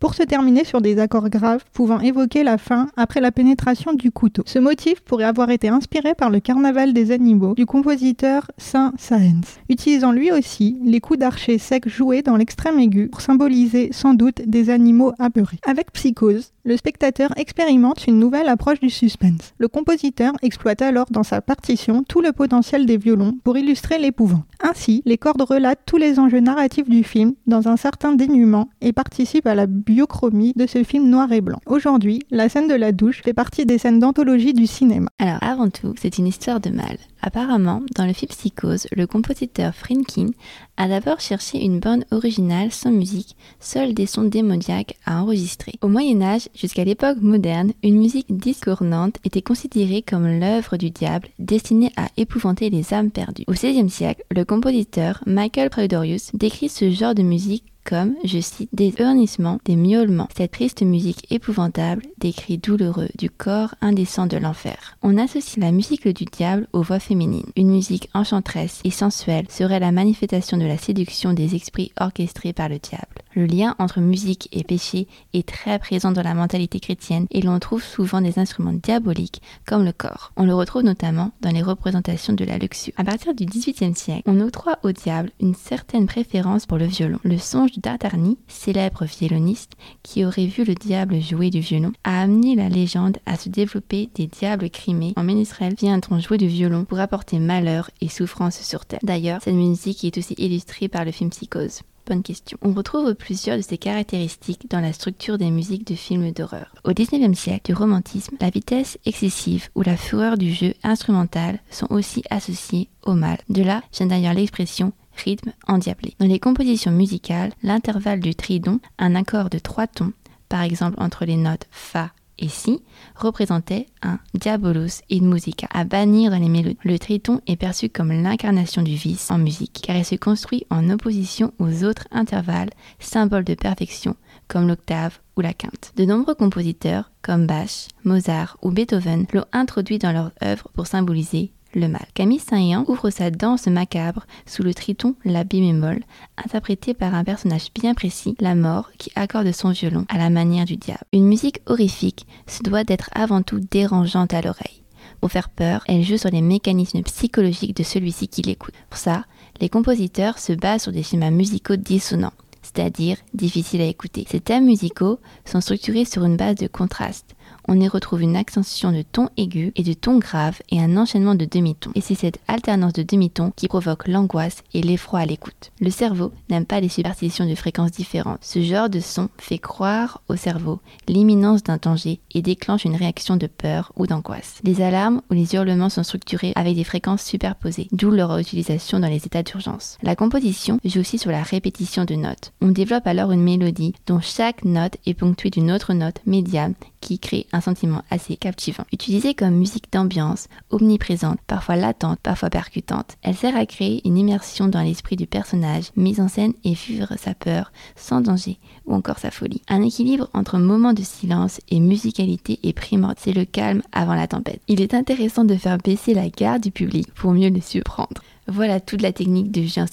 Pour 0.00 0.14
se 0.14 0.22
terminer 0.22 0.64
sur 0.64 0.80
des 0.80 0.98
accords 0.98 1.28
graves 1.28 1.64
pouvant 1.72 2.00
évoquer 2.00 2.42
la 2.42 2.58
fin 2.58 2.88
après 2.96 3.20
la 3.20 3.32
pénétration 3.32 3.92
du 3.92 4.10
couteau. 4.10 4.42
Ce 4.46 4.58
motif 4.58 5.00
pourrait 5.00 5.24
avoir 5.24 5.50
été 5.50 5.68
inspiré 5.68 6.14
par 6.14 6.30
le 6.30 6.40
carnaval 6.40 6.92
des 6.92 7.10
animaux 7.10 7.54
du 7.54 7.66
compositeur 7.66 8.50
Saint 8.58 8.92
Saëns, 8.98 9.58
utilisant 9.68 10.12
lui 10.12 10.32
aussi 10.32 10.78
les 10.84 11.00
coups 11.00 11.18
d'archer 11.18 11.58
secs 11.58 11.88
joués 11.88 12.22
dans 12.22 12.36
l'extrême 12.36 12.78
aigu 12.78 13.08
pour 13.08 13.20
symboliser 13.20 13.90
sans 13.92 14.14
doute 14.14 14.42
des 14.46 14.70
animaux 14.70 15.12
apeurés. 15.18 15.58
Avec 15.66 15.92
Psychose, 15.92 16.52
le 16.64 16.76
spectateur 16.76 17.30
expérimente 17.36 18.06
une 18.06 18.18
nouvelle 18.18 18.48
approche 18.48 18.80
du 18.80 18.90
suspense. 18.90 19.54
Le 19.58 19.68
compositeur 19.68 20.34
exploite 20.42 20.82
alors 20.82 21.06
dans 21.10 21.22
sa 21.22 21.40
partition 21.40 22.04
tout 22.06 22.20
le 22.20 22.32
potentiel 22.32 22.84
des 22.84 22.98
violons 22.98 23.38
pour 23.42 23.56
illustrer 23.56 23.98
l'épouvant. 23.98 24.42
Ainsi, 24.60 25.02
les 25.06 25.18
cordes 25.18 25.40
relatent 25.40 25.82
tous 25.86 25.96
les 25.96 26.18
enjeux 26.18 26.40
narratifs 26.40 26.88
du 26.88 27.04
film 27.04 27.32
dans 27.46 27.68
un 27.68 27.76
certain 27.76 28.12
dénuement 28.12 28.68
et 28.80 28.92
participent 28.92 29.46
à 29.46 29.54
la 29.54 29.66
biochromie 29.88 30.52
de 30.54 30.66
ce 30.66 30.84
film 30.84 31.08
noir 31.08 31.32
et 31.32 31.40
blanc. 31.40 31.60
Aujourd'hui, 31.64 32.22
la 32.30 32.50
scène 32.50 32.68
de 32.68 32.74
la 32.74 32.92
douche 32.92 33.22
fait 33.22 33.32
partie 33.32 33.64
des 33.64 33.78
scènes 33.78 34.00
d'anthologie 34.00 34.52
du 34.52 34.66
cinéma. 34.66 35.08
Alors 35.18 35.38
avant 35.40 35.70
tout, 35.70 35.94
c'est 35.98 36.18
une 36.18 36.26
histoire 36.26 36.60
de 36.60 36.68
mal. 36.68 36.98
Apparemment, 37.22 37.82
dans 37.96 38.06
le 38.06 38.12
film 38.12 38.28
Psychose, 38.28 38.86
le 38.94 39.06
compositeur 39.06 39.74
Friedkin 39.74 40.28
a 40.76 40.88
d'abord 40.88 41.20
cherché 41.20 41.64
une 41.64 41.80
bande 41.80 42.04
originale 42.10 42.70
sans 42.70 42.92
musique, 42.92 43.34
seuls 43.60 43.94
des 43.94 44.06
sons 44.06 44.24
démoniaques 44.24 44.96
à 45.06 45.22
enregistrer. 45.22 45.72
Au 45.80 45.88
Moyen 45.88 46.20
Âge, 46.20 46.48
jusqu'à 46.54 46.84
l'époque 46.84 47.18
moderne, 47.20 47.72
une 47.82 47.98
musique 47.98 48.36
discordante 48.36 49.16
était 49.24 49.42
considérée 49.42 50.02
comme 50.02 50.38
l'œuvre 50.38 50.76
du 50.76 50.90
diable 50.90 51.28
destinée 51.38 51.92
à 51.96 52.08
épouvanter 52.16 52.70
les 52.70 52.92
âmes 52.92 53.10
perdues. 53.10 53.44
Au 53.48 53.52
XVIe 53.52 53.90
siècle, 53.90 54.22
le 54.30 54.44
compositeur 54.44 55.22
Michael 55.26 55.70
Praedorius 55.70 56.30
décrit 56.34 56.68
ce 56.68 56.90
genre 56.90 57.14
de 57.14 57.22
musique 57.22 57.64
comme, 57.88 58.16
je 58.22 58.38
cite, 58.38 58.68
des 58.74 58.92
hurnissements, 58.98 59.58
des 59.64 59.74
miaulements. 59.74 60.28
Cette 60.36 60.52
triste 60.52 60.82
musique 60.82 61.26
épouvantable, 61.32 62.02
des 62.18 62.34
cris 62.34 62.58
douloureux 62.58 63.08
du 63.16 63.30
corps 63.30 63.74
indécent 63.80 64.26
de 64.26 64.36
l'enfer. 64.36 64.98
On 65.02 65.16
associe 65.16 65.56
la 65.56 65.72
musique 65.72 66.06
du 66.06 66.26
diable 66.26 66.68
aux 66.74 66.82
voix 66.82 67.00
féminines. 67.00 67.50
Une 67.56 67.70
musique 67.70 68.10
enchanteresse 68.12 68.80
et 68.84 68.90
sensuelle 68.90 69.46
serait 69.48 69.80
la 69.80 69.90
manifestation 69.90 70.58
de 70.58 70.66
la 70.66 70.76
séduction 70.76 71.32
des 71.32 71.54
esprits 71.54 71.92
orchestrés 71.98 72.52
par 72.52 72.68
le 72.68 72.78
diable. 72.78 73.22
Le 73.38 73.46
lien 73.46 73.76
entre 73.78 74.00
musique 74.00 74.48
et 74.50 74.64
péché 74.64 75.06
est 75.32 75.46
très 75.46 75.78
présent 75.78 76.10
dans 76.10 76.24
la 76.24 76.34
mentalité 76.34 76.80
chrétienne 76.80 77.28
et 77.30 77.40
l'on 77.40 77.60
trouve 77.60 77.84
souvent 77.84 78.20
des 78.20 78.40
instruments 78.40 78.72
diaboliques 78.72 79.42
comme 79.64 79.84
le 79.84 79.92
corps. 79.92 80.32
On 80.36 80.44
le 80.44 80.56
retrouve 80.56 80.82
notamment 80.82 81.30
dans 81.40 81.52
les 81.52 81.62
représentations 81.62 82.32
de 82.32 82.44
la 82.44 82.58
luxure. 82.58 82.94
À 82.96 83.04
partir 83.04 83.36
du 83.36 83.44
XVIIIe 83.44 83.94
siècle, 83.94 84.24
on 84.26 84.40
octroie 84.40 84.80
au 84.82 84.90
diable 84.90 85.30
une 85.40 85.54
certaine 85.54 86.08
préférence 86.08 86.66
pour 86.66 86.78
le 86.78 86.86
violon. 86.86 87.20
Le 87.22 87.38
songe 87.38 87.78
d'Artarni, 87.78 88.38
célèbre 88.48 89.04
violoniste 89.04 89.74
qui 90.02 90.24
aurait 90.24 90.46
vu 90.46 90.64
le 90.64 90.74
diable 90.74 91.20
jouer 91.20 91.50
du 91.50 91.60
violon, 91.60 91.92
a 92.02 92.22
amené 92.22 92.56
la 92.56 92.68
légende 92.68 93.18
à 93.24 93.36
se 93.36 93.48
développer 93.48 94.10
des 94.16 94.26
diables 94.26 94.68
crimés. 94.68 95.12
En 95.14 95.22
Ménestrel 95.22 95.76
vient-on 95.78 96.18
jouer 96.18 96.38
du 96.38 96.48
violon 96.48 96.84
pour 96.84 96.98
apporter 96.98 97.38
malheur 97.38 97.88
et 98.00 98.08
souffrance 98.08 98.60
sur 98.62 98.84
terre. 98.84 98.98
D'ailleurs, 99.04 99.42
cette 99.44 99.54
musique 99.54 100.02
est 100.02 100.18
aussi 100.18 100.34
illustrée 100.38 100.88
par 100.88 101.04
le 101.04 101.12
film 101.12 101.30
Psychose. 101.30 101.82
Question. 102.08 102.56
On 102.62 102.72
retrouve 102.72 103.14
plusieurs 103.14 103.58
de 103.58 103.62
ces 103.62 103.76
caractéristiques 103.76 104.70
dans 104.70 104.80
la 104.80 104.94
structure 104.94 105.36
des 105.36 105.50
musiques 105.50 105.86
de 105.86 105.94
films 105.94 106.30
d'horreur. 106.32 106.74
Au 106.84 106.92
XIXe 106.92 107.38
siècle, 107.38 107.66
du 107.66 107.74
romantisme, 107.74 108.34
la 108.40 108.48
vitesse 108.48 108.98
excessive 109.04 109.68
ou 109.74 109.82
la 109.82 109.98
fureur 109.98 110.38
du 110.38 110.50
jeu 110.54 110.72
instrumental 110.82 111.60
sont 111.70 111.86
aussi 111.90 112.22
associés 112.30 112.88
au 113.02 113.12
mal. 113.12 113.36
De 113.50 113.62
là 113.62 113.82
vient 113.92 114.06
d'ailleurs 114.06 114.32
l'expression 114.32 114.92
rythme 115.22 115.52
endiablé. 115.66 116.14
Dans 116.18 116.26
les 116.26 116.38
compositions 116.38 116.92
musicales, 116.92 117.52
l'intervalle 117.62 118.20
du 118.20 118.34
tridon, 118.34 118.80
un 118.98 119.14
accord 119.14 119.50
de 119.50 119.58
trois 119.58 119.86
tons, 119.86 120.12
par 120.48 120.62
exemple 120.62 120.96
entre 121.02 121.26
les 121.26 121.36
notes 121.36 121.66
Fa 121.70 122.10
et 122.38 122.48
Si, 122.48 122.82
représentait 123.16 123.86
un 124.02 124.18
diabolus 124.34 125.02
in 125.10 125.22
musica, 125.22 125.66
à 125.72 125.84
bannir 125.84 126.30
dans 126.30 126.38
les 126.38 126.48
mélodies. 126.48 126.78
Le 126.84 126.98
triton 126.98 127.40
est 127.46 127.56
perçu 127.56 127.88
comme 127.88 128.12
l'incarnation 128.12 128.82
du 128.82 128.94
vice 128.94 129.30
en 129.30 129.38
musique, 129.38 129.80
car 129.82 129.96
il 129.96 130.04
se 130.04 130.14
construit 130.14 130.64
en 130.70 130.90
opposition 130.90 131.52
aux 131.58 131.84
autres 131.84 132.06
intervalles, 132.10 132.70
symboles 133.00 133.44
de 133.44 133.54
perfection, 133.54 134.16
comme 134.46 134.68
l'octave 134.68 135.18
ou 135.36 135.40
la 135.40 135.52
quinte. 135.52 135.92
De 135.96 136.04
nombreux 136.04 136.34
compositeurs, 136.34 137.10
comme 137.22 137.46
Bach, 137.46 137.88
Mozart 138.04 138.56
ou 138.62 138.70
Beethoven, 138.70 139.26
l'ont 139.32 139.44
introduit 139.52 139.98
dans 139.98 140.12
leurs 140.12 140.32
œuvres 140.42 140.68
pour 140.74 140.86
symboliser 140.86 141.52
le 141.74 141.88
mal. 141.88 142.06
Camille 142.14 142.38
Saint-Yan 142.38 142.84
ouvre 142.88 143.10
sa 143.10 143.30
danse 143.30 143.66
macabre 143.66 144.26
sous 144.46 144.62
le 144.62 144.74
triton 144.74 145.14
La 145.24 145.44
bémol, 145.44 146.02
interprété 146.36 146.94
par 146.94 147.14
un 147.14 147.24
personnage 147.24 147.68
bien 147.74 147.94
précis, 147.94 148.34
la 148.40 148.54
mort, 148.54 148.90
qui 148.98 149.10
accorde 149.14 149.50
son 149.52 149.70
violon 149.70 150.04
à 150.08 150.18
la 150.18 150.30
manière 150.30 150.64
du 150.64 150.76
diable. 150.76 151.04
Une 151.12 151.26
musique 151.26 151.60
horrifique 151.66 152.26
se 152.46 152.62
doit 152.62 152.84
d'être 152.84 153.10
avant 153.12 153.42
tout 153.42 153.60
dérangeante 153.60 154.34
à 154.34 154.40
l'oreille. 154.40 154.82
Pour 155.20 155.32
faire 155.32 155.48
peur, 155.48 155.82
elle 155.88 156.04
joue 156.04 156.16
sur 156.16 156.30
les 156.30 156.42
mécanismes 156.42 157.02
psychologiques 157.02 157.76
de 157.76 157.82
celui-ci 157.82 158.28
qui 158.28 158.42
l'écoute. 158.42 158.74
Pour 158.88 158.98
ça, 158.98 159.24
les 159.60 159.68
compositeurs 159.68 160.38
se 160.38 160.52
basent 160.52 160.82
sur 160.82 160.92
des 160.92 161.02
schémas 161.02 161.30
musicaux 161.30 161.76
dissonants, 161.76 162.32
c'est-à-dire 162.62 163.16
difficiles 163.34 163.80
à 163.80 163.86
écouter. 163.86 164.26
Ces 164.28 164.40
thèmes 164.40 164.66
musicaux 164.66 165.18
sont 165.44 165.60
structurés 165.60 166.04
sur 166.04 166.24
une 166.24 166.36
base 166.36 166.56
de 166.56 166.68
contraste, 166.68 167.34
on 167.68 167.80
y 167.80 167.86
retrouve 167.86 168.22
une 168.22 168.36
accentuation 168.36 168.92
de 168.92 169.02
tons 169.02 169.28
aigus 169.36 169.72
et 169.76 169.82
de 169.82 169.92
tons 169.92 170.18
graves 170.18 170.60
et 170.70 170.80
un 170.80 170.96
enchaînement 170.96 171.34
de 171.34 171.44
demi-tons. 171.44 171.92
Et 171.94 172.00
c'est 172.00 172.14
cette 172.14 172.40
alternance 172.48 172.94
de 172.94 173.02
demi-tons 173.02 173.52
qui 173.54 173.68
provoque 173.68 174.08
l'angoisse 174.08 174.62
et 174.72 174.80
l'effroi 174.80 175.20
à 175.20 175.26
l'écoute. 175.26 175.70
Le 175.80 175.90
cerveau 175.90 176.32
n'aime 176.48 176.64
pas 176.64 176.80
les 176.80 176.88
superstitions 176.88 177.46
de 177.46 177.54
fréquences 177.54 177.92
différentes. 177.92 178.38
Ce 178.42 178.62
genre 178.62 178.88
de 178.88 179.00
son 179.00 179.28
fait 179.38 179.58
croire 179.58 180.22
au 180.28 180.36
cerveau 180.36 180.80
l'imminence 181.06 181.62
d'un 181.62 181.76
danger 181.76 182.20
et 182.32 182.42
déclenche 182.42 182.84
une 182.84 182.96
réaction 182.96 183.36
de 183.36 183.46
peur 183.46 183.92
ou 183.96 184.06
d'angoisse. 184.06 184.60
Les 184.64 184.80
alarmes 184.80 185.20
ou 185.30 185.34
les 185.34 185.54
hurlements 185.54 185.90
sont 185.90 186.02
structurés 186.02 186.52
avec 186.56 186.74
des 186.74 186.84
fréquences 186.84 187.22
superposées, 187.22 187.88
d'où 187.92 188.10
leur 188.10 188.36
utilisation 188.38 188.98
dans 188.98 189.08
les 189.08 189.26
états 189.26 189.42
d'urgence. 189.42 189.98
La 190.02 190.16
composition 190.16 190.80
joue 190.84 191.00
aussi 191.00 191.18
sur 191.18 191.30
la 191.30 191.42
répétition 191.42 192.04
de 192.04 192.14
notes. 192.14 192.52
On 192.62 192.68
développe 192.68 193.06
alors 193.06 193.32
une 193.32 193.42
mélodie 193.42 193.94
dont 194.06 194.20
chaque 194.20 194.64
note 194.64 194.96
est 195.06 195.14
ponctuée 195.14 195.50
d'une 195.50 195.70
autre 195.70 195.92
note 195.92 196.20
médiane 196.26 196.74
qui 197.00 197.18
crée 197.18 197.46
un 197.52 197.60
sentiment 197.60 198.02
assez 198.10 198.36
captivant. 198.36 198.84
Utilisée 198.92 199.34
comme 199.34 199.54
musique 199.54 199.92
d'ambiance, 199.92 200.48
omniprésente, 200.70 201.40
parfois 201.46 201.76
latente, 201.76 202.18
parfois 202.22 202.50
percutante, 202.50 203.16
elle 203.22 203.36
sert 203.36 203.56
à 203.56 203.66
créer 203.66 204.06
une 204.06 204.18
immersion 204.18 204.68
dans 204.68 204.82
l'esprit 204.82 205.16
du 205.16 205.26
personnage, 205.26 205.90
mise 205.96 206.20
en 206.20 206.28
scène 206.28 206.54
et 206.64 206.74
vivre 206.74 207.14
sa 207.18 207.34
peur 207.34 207.72
sans 207.96 208.20
danger 208.20 208.58
ou 208.86 208.94
encore 208.94 209.18
sa 209.18 209.30
folie. 209.30 209.62
Un 209.68 209.82
équilibre 209.82 210.28
entre 210.34 210.58
moments 210.58 210.92
de 210.92 211.02
silence 211.02 211.60
et 211.68 211.80
musicalité 211.80 212.58
est 212.62 212.72
primordial. 212.72 213.18
C'est 213.18 213.32
le 213.32 213.44
calme 213.44 213.82
avant 213.92 214.14
la 214.14 214.28
tempête. 214.28 214.60
Il 214.68 214.80
est 214.80 214.94
intéressant 214.94 215.44
de 215.44 215.54
faire 215.54 215.78
baisser 215.78 216.14
la 216.14 216.28
garde 216.28 216.62
du 216.62 216.70
public 216.70 217.12
pour 217.14 217.32
mieux 217.32 217.50
le 217.50 217.60
surprendre. 217.60 218.22
Voilà 218.50 218.80
toute 218.80 219.02
la 219.02 219.12
technique 219.12 219.50
de 219.50 219.66
Scare. 219.68 219.86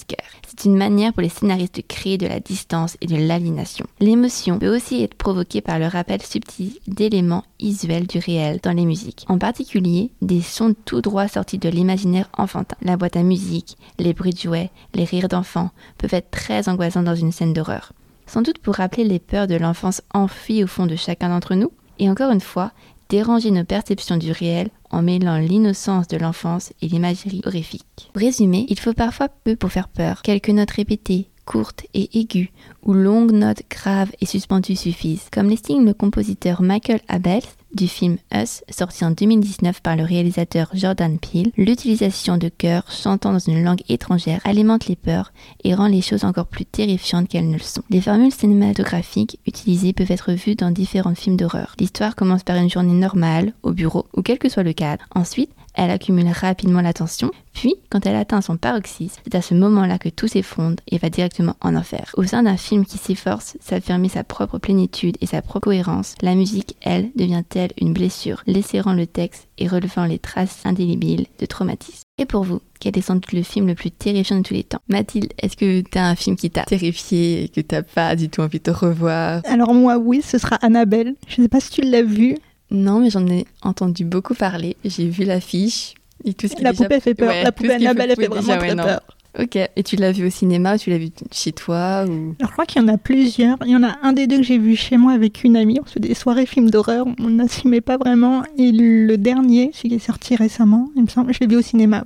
C'est 0.48 0.64
une 0.64 0.78
manière 0.78 1.12
pour 1.12 1.20
les 1.20 1.28
scénaristes 1.28 1.76
de 1.76 1.82
créer 1.82 2.16
de 2.16 2.26
la 2.26 2.40
distance 2.40 2.96
et 3.02 3.06
de 3.06 3.16
l'aliénation. 3.16 3.86
L'émotion 4.00 4.58
peut 4.58 4.74
aussi 4.74 5.02
être 5.02 5.14
provoquée 5.14 5.60
par 5.60 5.78
le 5.78 5.86
rappel 5.86 6.22
subtil 6.22 6.78
d'éléments 6.86 7.44
visuels 7.60 8.06
du 8.06 8.18
réel 8.18 8.60
dans 8.62 8.72
les 8.72 8.86
musiques. 8.86 9.26
En 9.28 9.36
particulier, 9.36 10.10
des 10.22 10.40
sons 10.40 10.74
tout 10.86 11.02
droit 11.02 11.28
sortis 11.28 11.58
de 11.58 11.68
l'imaginaire 11.68 12.30
enfantin. 12.38 12.76
La 12.80 12.96
boîte 12.96 13.16
à 13.16 13.22
musique, 13.22 13.76
les 13.98 14.14
bruits 14.14 14.32
de 14.32 14.38
jouets, 14.38 14.70
les 14.94 15.04
rires 15.04 15.28
d'enfants 15.28 15.70
peuvent 15.98 16.14
être 16.14 16.30
très 16.30 16.70
angoissants 16.70 17.02
dans 17.02 17.14
une 17.14 17.32
scène 17.32 17.52
d'horreur. 17.52 17.92
Sans 18.26 18.40
doute 18.40 18.58
pour 18.58 18.76
rappeler 18.76 19.04
les 19.04 19.18
peurs 19.18 19.48
de 19.48 19.56
l'enfance 19.56 20.00
enfuies 20.14 20.64
au 20.64 20.66
fond 20.66 20.86
de 20.86 20.96
chacun 20.96 21.28
d'entre 21.28 21.54
nous. 21.54 21.72
Et 21.98 22.08
encore 22.08 22.30
une 22.30 22.40
fois, 22.40 22.72
déranger 23.10 23.50
nos 23.50 23.64
perceptions 23.64 24.16
du 24.16 24.32
réel 24.32 24.70
en 24.90 25.02
mêlant 25.02 25.38
l'innocence 25.38 26.08
de 26.08 26.16
l'enfance 26.16 26.72
et 26.82 26.88
l'imagerie 26.88 27.42
horrifique. 27.44 28.10
Résumé, 28.14 28.66
il 28.68 28.78
faut 28.78 28.92
parfois 28.92 29.28
peu 29.28 29.56
pour 29.56 29.72
faire 29.72 29.88
peur. 29.88 30.22
Quelques 30.22 30.50
notes 30.50 30.70
répétées, 30.70 31.28
courtes 31.44 31.86
et 31.94 32.18
aiguës, 32.18 32.48
ou 32.82 32.92
longues 32.92 33.32
notes 33.32 33.62
graves 33.70 34.12
et 34.20 34.26
suspendues 34.26 34.76
suffisent. 34.76 35.28
Comme 35.32 35.48
l'estime 35.48 35.86
le 35.86 35.94
compositeur 35.94 36.60
Michael 36.60 37.00
Abels, 37.08 37.42
du 37.76 37.86
film 37.86 38.16
Us, 38.34 38.62
sorti 38.70 39.04
en 39.04 39.12
2019 39.12 39.80
par 39.80 39.94
le 39.94 40.02
réalisateur 40.02 40.70
Jordan 40.72 41.18
Peele, 41.18 41.52
l'utilisation 41.56 42.38
de 42.38 42.48
chœurs 42.48 42.90
chantant 42.90 43.32
dans 43.32 43.38
une 43.38 43.62
langue 43.62 43.82
étrangère 43.88 44.40
alimente 44.44 44.88
les 44.88 44.96
peurs 44.96 45.32
et 45.62 45.74
rend 45.74 45.86
les 45.86 46.02
choses 46.02 46.24
encore 46.24 46.46
plus 46.46 46.64
terrifiantes 46.64 47.28
qu'elles 47.28 47.48
ne 47.48 47.58
le 47.58 47.62
sont. 47.62 47.82
Les 47.90 48.00
formules 48.00 48.32
cinématographiques 48.32 49.38
utilisées 49.46 49.92
peuvent 49.92 50.10
être 50.10 50.32
vues 50.32 50.54
dans 50.56 50.70
différents 50.70 51.14
films 51.14 51.36
d'horreur. 51.36 51.74
L'histoire 51.78 52.16
commence 52.16 52.42
par 52.42 52.56
une 52.56 52.70
journée 52.70 52.94
normale, 52.94 53.52
au 53.62 53.72
bureau, 53.72 54.06
ou 54.16 54.22
quel 54.22 54.38
que 54.38 54.48
soit 54.48 54.62
le 54.62 54.72
cadre. 54.72 55.04
Ensuite, 55.14 55.50
Elle 55.76 55.90
accumule 55.90 56.28
rapidement 56.28 56.80
l'attention, 56.80 57.30
puis 57.52 57.74
quand 57.90 58.06
elle 58.06 58.16
atteint 58.16 58.40
son 58.40 58.56
paroxysme, 58.56 59.20
c'est 59.24 59.34
à 59.34 59.42
ce 59.42 59.54
moment-là 59.54 59.98
que 59.98 60.08
tout 60.08 60.26
s'effondre 60.26 60.82
et 60.88 60.96
va 60.96 61.10
directement 61.10 61.54
en 61.60 61.76
enfer. 61.76 62.10
Au 62.16 62.24
sein 62.24 62.42
d'un 62.42 62.56
film 62.56 62.86
qui 62.86 62.96
s'efforce 62.96 63.58
d'affirmer 63.70 64.08
sa 64.08 64.24
propre 64.24 64.58
plénitude 64.58 65.18
et 65.20 65.26
sa 65.26 65.42
propre 65.42 65.66
cohérence, 65.66 66.14
la 66.22 66.34
musique, 66.34 66.76
elle, 66.80 67.10
devient-elle 67.14 67.72
une 67.78 67.92
blessure, 67.92 68.42
laissant 68.46 68.94
le 68.94 69.06
texte 69.06 69.48
et 69.58 69.68
relevant 69.68 70.06
les 70.06 70.18
traces 70.18 70.60
indélébiles 70.64 71.26
de 71.38 71.46
traumatisme. 71.46 72.02
Et 72.18 72.24
pour 72.24 72.44
vous, 72.44 72.62
quel 72.80 72.96
est 72.96 73.02
sans 73.02 73.16
doute 73.16 73.32
le 73.32 73.42
film 73.42 73.66
le 73.66 73.74
plus 73.74 73.90
terrifiant 73.90 74.38
de 74.38 74.42
tous 74.42 74.54
les 74.54 74.64
temps? 74.64 74.80
Mathilde, 74.88 75.32
est-ce 75.38 75.56
que 75.56 75.82
t'as 75.82 76.04
un 76.04 76.16
film 76.16 76.36
qui 76.36 76.50
t'a 76.50 76.64
terrifié 76.64 77.44
et 77.44 77.48
que 77.48 77.60
t'as 77.60 77.82
pas 77.82 78.16
du 78.16 78.30
tout 78.30 78.40
envie 78.40 78.60
de 78.60 78.70
revoir? 78.70 79.42
Alors 79.44 79.74
moi, 79.74 79.98
oui, 79.98 80.22
ce 80.22 80.38
sera 80.38 80.56
Annabelle. 80.56 81.14
Je 81.28 81.42
sais 81.42 81.48
pas 81.48 81.60
si 81.60 81.70
tu 81.70 81.82
l'as 81.82 82.02
vu. 82.02 82.38
Non, 82.70 83.00
mais 83.00 83.10
j'en 83.10 83.26
ai 83.26 83.46
entendu 83.62 84.04
beaucoup 84.04 84.34
parler. 84.34 84.76
J'ai 84.84 85.08
vu 85.08 85.24
l'affiche 85.24 85.94
et 86.24 86.34
tout 86.34 86.48
ce 86.48 86.54
qui 86.54 86.62
La 86.62 86.72
déjà- 86.72 86.84
poupée 86.84 87.00
fait 87.00 87.14
peur. 87.14 87.28
Ouais, 87.28 87.42
la 87.44 87.52
poupée 87.52 87.74
Annabelle, 87.74 88.10
elle 88.10 88.16
fait 88.16 88.26
vraiment 88.26 88.42
déjà, 88.42 88.56
très 88.58 88.74
peur. 88.76 89.00
Ok, 89.38 89.56
et 89.56 89.82
tu 89.82 89.96
l'as 89.96 90.12
vu 90.12 90.26
au 90.26 90.30
cinéma 90.30 90.76
ou 90.76 90.78
tu 90.78 90.88
l'as 90.88 90.96
vu 90.96 91.10
chez 91.30 91.52
toi 91.52 92.06
ou... 92.08 92.34
Alors, 92.38 92.48
je 92.48 92.52
crois 92.52 92.64
qu'il 92.64 92.80
y 92.80 92.84
en 92.84 92.88
a 92.88 92.96
plusieurs. 92.96 93.58
Il 93.66 93.70
y 93.70 93.76
en 93.76 93.82
a 93.82 93.98
un 94.02 94.14
des 94.14 94.26
deux 94.26 94.38
que 94.38 94.42
j'ai 94.42 94.56
vu 94.56 94.76
chez 94.76 94.96
moi 94.96 95.12
avec 95.12 95.44
une 95.44 95.56
amie. 95.56 95.78
On 95.82 95.86
se 95.86 95.92
fait 95.92 96.00
des 96.00 96.14
soirées 96.14 96.46
films 96.46 96.70
d'horreur. 96.70 97.06
On 97.20 97.28
n'assumait 97.28 97.82
pas 97.82 97.98
vraiment. 97.98 98.42
Et 98.56 98.72
le 98.72 99.16
dernier, 99.18 99.70
celui 99.74 99.90
qui 99.90 99.94
est 99.96 99.98
sorti 99.98 100.36
récemment, 100.36 100.88
il 100.96 101.02
me 101.02 101.08
semble, 101.08 101.34
je 101.34 101.40
l'ai 101.40 101.46
vu 101.46 101.56
au 101.56 101.62
cinéma. 101.62 102.04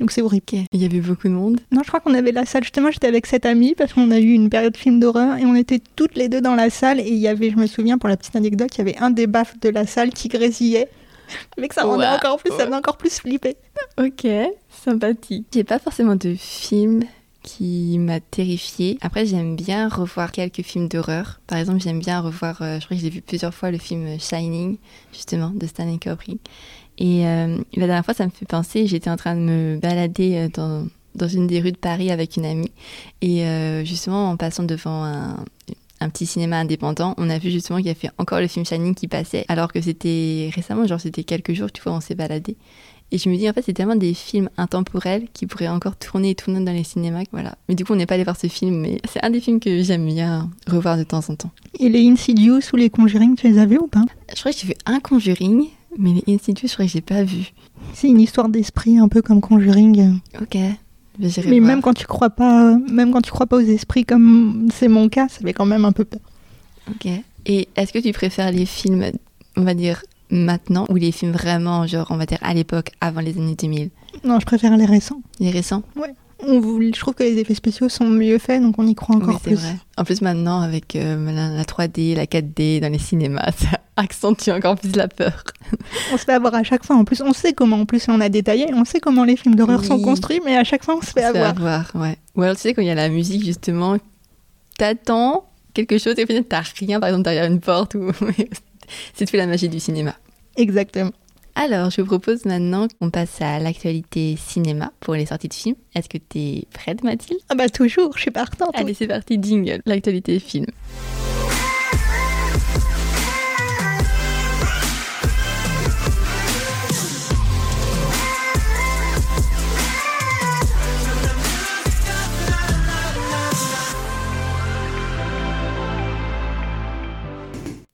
Donc 0.00 0.10
c'est 0.10 0.22
horrible. 0.22 0.44
Ok, 0.50 0.58
il 0.72 0.82
y 0.82 0.86
avait 0.86 1.00
beaucoup 1.00 1.28
de 1.28 1.32
monde. 1.34 1.60
Non, 1.70 1.82
je 1.82 1.88
crois 1.88 2.00
qu'on 2.00 2.14
avait 2.14 2.32
la 2.32 2.46
salle. 2.46 2.62
Justement, 2.64 2.90
j'étais 2.90 3.06
avec 3.06 3.26
cette 3.26 3.44
amie 3.44 3.74
parce 3.74 3.92
qu'on 3.92 4.10
a 4.10 4.18
eu 4.18 4.32
une 4.32 4.48
période 4.48 4.76
film 4.76 4.98
d'horreur 4.98 5.36
et 5.36 5.44
on 5.44 5.54
était 5.54 5.80
toutes 5.94 6.16
les 6.16 6.28
deux 6.28 6.40
dans 6.40 6.54
la 6.54 6.70
salle. 6.70 7.00
Et 7.00 7.08
il 7.08 7.18
y 7.18 7.28
avait, 7.28 7.50
je 7.50 7.56
me 7.56 7.66
souviens, 7.66 7.98
pour 7.98 8.08
la 8.08 8.16
petite 8.16 8.34
anecdote, 8.34 8.70
il 8.74 8.78
y 8.78 8.80
avait 8.80 8.98
un 8.98 9.10
des 9.10 9.26
baffes 9.26 9.60
de 9.60 9.68
la 9.68 9.86
salle 9.86 10.10
qui 10.10 10.28
grésillait. 10.28 10.88
Mais 11.58 11.68
que 11.68 11.74
ça 11.74 11.86
encore 11.86 12.38
plus, 12.38 12.50
ça 12.56 12.66
m'a 12.66 12.78
encore 12.78 12.96
plus 12.96 13.20
flippé. 13.20 13.56
Ok, 13.98 14.26
sympathique. 14.70 15.46
J'ai 15.52 15.64
pas 15.64 15.78
forcément 15.78 16.16
de 16.16 16.34
film 16.34 17.02
qui 17.42 17.98
m'a 17.98 18.20
terrifiée. 18.20 18.98
Après, 19.00 19.26
j'aime 19.26 19.56
bien 19.56 19.88
revoir 19.88 20.32
quelques 20.32 20.62
films 20.62 20.88
d'horreur. 20.88 21.40
Par 21.46 21.58
exemple, 21.58 21.80
j'aime 21.80 22.00
bien 22.00 22.20
revoir, 22.20 22.60
euh, 22.62 22.78
je 22.80 22.84
crois 22.84 22.96
que 22.96 23.02
j'ai 23.02 23.10
vu 23.10 23.22
plusieurs 23.22 23.54
fois 23.54 23.70
le 23.70 23.78
film 23.78 24.18
Shining, 24.18 24.76
justement, 25.12 25.50
de 25.50 25.66
Stanley 25.66 25.98
Kubrick. 25.98 26.40
Et 27.00 27.26
euh, 27.26 27.56
la 27.74 27.86
dernière 27.86 28.04
fois, 28.04 28.14
ça 28.14 28.26
me 28.26 28.30
fait 28.30 28.46
penser, 28.46 28.86
j'étais 28.86 29.10
en 29.10 29.16
train 29.16 29.34
de 29.34 29.40
me 29.40 29.78
balader 29.78 30.36
euh, 30.36 30.48
dans, 30.52 30.86
dans 31.14 31.28
une 31.28 31.46
des 31.46 31.58
rues 31.60 31.72
de 31.72 31.78
Paris 31.78 32.10
avec 32.10 32.36
une 32.36 32.44
amie. 32.44 32.70
Et 33.22 33.44
euh, 33.46 33.84
justement, 33.84 34.30
en 34.30 34.36
passant 34.36 34.62
devant 34.62 35.04
un, 35.04 35.44
un 36.00 36.08
petit 36.10 36.26
cinéma 36.26 36.58
indépendant, 36.58 37.14
on 37.16 37.30
a 37.30 37.38
vu 37.38 37.50
justement 37.50 37.78
qu'il 37.78 37.88
y 37.88 37.90
avait 37.90 38.10
encore 38.18 38.40
le 38.40 38.48
film 38.48 38.66
Shining 38.66 38.94
qui 38.94 39.08
passait, 39.08 39.46
alors 39.48 39.72
que 39.72 39.80
c'était 39.80 40.50
récemment, 40.54 40.86
genre 40.86 41.00
c'était 41.00 41.24
quelques 41.24 41.54
jours, 41.54 41.72
tu 41.72 41.82
vois, 41.82 41.92
on 41.94 42.00
s'est 42.00 42.14
baladé. 42.14 42.56
Et 43.12 43.18
je 43.18 43.28
me 43.28 43.36
dis, 43.36 43.48
en 43.50 43.52
fait, 43.52 43.62
c'est 43.62 43.72
tellement 43.72 43.96
des 43.96 44.14
films 44.14 44.48
intemporels 44.56 45.26
qui 45.32 45.46
pourraient 45.46 45.68
encore 45.68 45.96
tourner 45.96 46.30
et 46.30 46.34
tourner 46.36 46.64
dans 46.64 46.72
les 46.72 46.84
cinémas. 46.84 47.24
Voilà. 47.32 47.56
Mais 47.68 47.74
du 47.74 47.84
coup, 47.84 47.92
on 47.92 47.96
n'est 47.96 48.06
pas 48.06 48.14
allé 48.14 48.22
voir 48.22 48.36
ce 48.36 48.46
film, 48.46 48.76
mais 48.76 49.00
c'est 49.10 49.24
un 49.24 49.30
des 49.30 49.40
films 49.40 49.58
que 49.58 49.82
j'aime 49.82 50.06
bien 50.06 50.48
revoir 50.68 50.96
de 50.96 51.02
temps 51.02 51.18
en 51.28 51.34
temps. 51.34 51.50
Et 51.80 51.88
les 51.88 52.08
Insidious 52.08 52.60
ou 52.72 52.76
les 52.76 52.88
Conjuring, 52.88 53.34
tu 53.34 53.48
les 53.48 53.58
as 53.58 53.66
vus 53.66 53.78
ou 53.78 53.88
pas? 53.88 54.04
Je 54.32 54.38
crois 54.38 54.52
que 54.52 54.58
j'ai 54.58 54.68
vu 54.68 54.74
un 54.86 55.00
Conjuring, 55.00 55.66
mais 55.98 56.22
les 56.26 56.34
Insidious, 56.34 56.68
je 56.68 56.72
crois 56.74 56.86
que 56.86 56.90
j'ai 56.90 57.00
pas 57.00 57.24
vu. 57.24 57.52
C'est 57.94 58.08
une 58.08 58.20
histoire 58.20 58.48
d'esprit 58.48 58.98
un 58.98 59.08
peu 59.08 59.22
comme 59.22 59.40
Conjuring. 59.40 60.18
Ok. 60.40 60.56
Mais 61.18 61.28
voir. 61.28 61.60
même 61.60 61.82
quand 61.82 61.92
tu 61.92 62.06
crois 62.06 62.30
pas, 62.30 62.76
même 62.90 63.12
quand 63.12 63.20
tu 63.20 63.30
crois 63.30 63.46
pas 63.46 63.56
aux 63.56 63.60
esprits 63.60 64.04
comme 64.04 64.68
c'est 64.72 64.88
mon 64.88 65.08
cas, 65.08 65.28
ça 65.28 65.40
fait 65.40 65.52
quand 65.52 65.66
même 65.66 65.84
un 65.84 65.92
peu 65.92 66.04
peur. 66.04 66.20
Ok. 66.90 67.10
Et 67.46 67.68
est-ce 67.76 67.92
que 67.92 67.98
tu 67.98 68.12
préfères 68.12 68.50
les 68.52 68.66
films, 68.66 69.04
on 69.56 69.62
va 69.62 69.74
dire, 69.74 70.02
maintenant, 70.30 70.86
ou 70.88 70.94
les 70.96 71.12
films 71.12 71.32
vraiment, 71.32 71.86
genre, 71.86 72.06
on 72.10 72.16
va 72.16 72.26
dire, 72.26 72.38
à 72.42 72.54
l'époque, 72.54 72.90
avant 73.00 73.20
les 73.20 73.36
années 73.36 73.54
2000 73.54 73.90
Non, 74.24 74.40
je 74.40 74.46
préfère 74.46 74.76
les 74.76 74.86
récents. 74.86 75.20
Les 75.40 75.50
récents? 75.50 75.82
On 76.46 76.60
je 76.80 76.98
trouve 76.98 77.14
que 77.14 77.22
les 77.22 77.38
effets 77.38 77.54
spéciaux 77.54 77.88
sont 77.88 78.06
mieux 78.08 78.38
faits, 78.38 78.62
donc 78.62 78.76
on 78.78 78.86
y 78.86 78.94
croit 78.94 79.16
encore 79.16 79.28
Oui, 79.28 79.34
c'est 79.44 79.50
plus. 79.50 79.56
vrai. 79.60 79.76
En 79.96 80.04
plus, 80.04 80.22
maintenant, 80.22 80.60
avec 80.60 80.96
euh, 80.96 81.32
la, 81.32 81.48
la 81.50 81.64
3D, 81.64 82.14
la 82.16 82.26
4D 82.26 82.80
dans 82.80 82.90
les 82.90 82.98
cinémas, 82.98 83.50
ça 83.56 83.80
accentue 83.96 84.50
encore 84.50 84.76
plus 84.76 84.96
la 84.96 85.08
peur. 85.08 85.44
On 86.12 86.16
se 86.16 86.24
fait 86.24 86.32
avoir 86.32 86.54
à 86.54 86.62
chaque 86.62 86.84
fois. 86.84 86.96
En 86.96 87.04
plus, 87.04 87.20
on 87.20 87.32
sait 87.32 87.52
comment. 87.52 87.80
En 87.80 87.86
plus, 87.86 88.06
on 88.08 88.20
a 88.20 88.28
détaillé. 88.28 88.72
On 88.72 88.84
sait 88.84 89.00
comment 89.00 89.24
les 89.24 89.36
films 89.36 89.54
d'horreur 89.54 89.84
sont 89.84 90.00
construits, 90.00 90.40
mais 90.44 90.56
à 90.56 90.64
chaque 90.64 90.84
fois, 90.84 90.96
on 90.96 91.00
se 91.02 91.06
fait 91.10 91.26
Se 91.26 91.32
fait 91.32 91.38
avoir. 91.38 91.50
avoir, 91.50 91.90
ouais. 91.94 92.16
Ou 92.36 92.42
alors, 92.42 92.56
tu 92.56 92.62
sais, 92.62 92.74
quand 92.74 92.82
il 92.82 92.88
y 92.88 92.90
a 92.90 92.94
la 92.94 93.08
musique, 93.08 93.44
justement, 93.44 93.96
t'attends 94.78 95.44
quelque 95.74 95.98
chose 95.98 96.14
et 96.18 96.26
peut-être 96.26 96.48
t'as 96.48 96.62
rien, 96.78 97.00
par 97.00 97.08
exemple, 97.10 97.24
derrière 97.24 97.44
une 97.44 97.60
porte 97.60 97.94
ou. 97.94 98.10
c'est 99.14 99.26
tout 99.26 99.36
la 99.36 99.46
magie 99.46 99.68
du 99.68 99.80
cinéma. 99.80 100.14
Exactement. 100.56 101.12
Alors, 101.54 101.90
je 101.90 102.00
vous 102.00 102.06
propose 102.06 102.46
maintenant 102.46 102.86
qu'on 102.88 103.10
passe 103.10 103.40
à 103.42 103.58
l'actualité 103.58 104.36
cinéma 104.36 104.92
pour 105.00 105.14
les 105.14 105.26
sorties 105.26 105.48
de 105.48 105.54
films. 105.54 105.76
Est-ce 105.94 106.08
que 106.08 106.18
t'es 106.18 106.64
prête, 106.72 107.02
Mathilde? 107.02 107.40
Ah 107.48 107.54
bah 107.54 107.68
toujours. 107.68 108.16
Je 108.16 108.22
suis 108.22 108.30
partante. 108.30 108.70
Allez, 108.74 108.94
c'est 108.94 109.06
parti, 109.06 109.38
jingle, 109.40 109.82
l'actualité 109.84 110.38
film. 110.38 110.66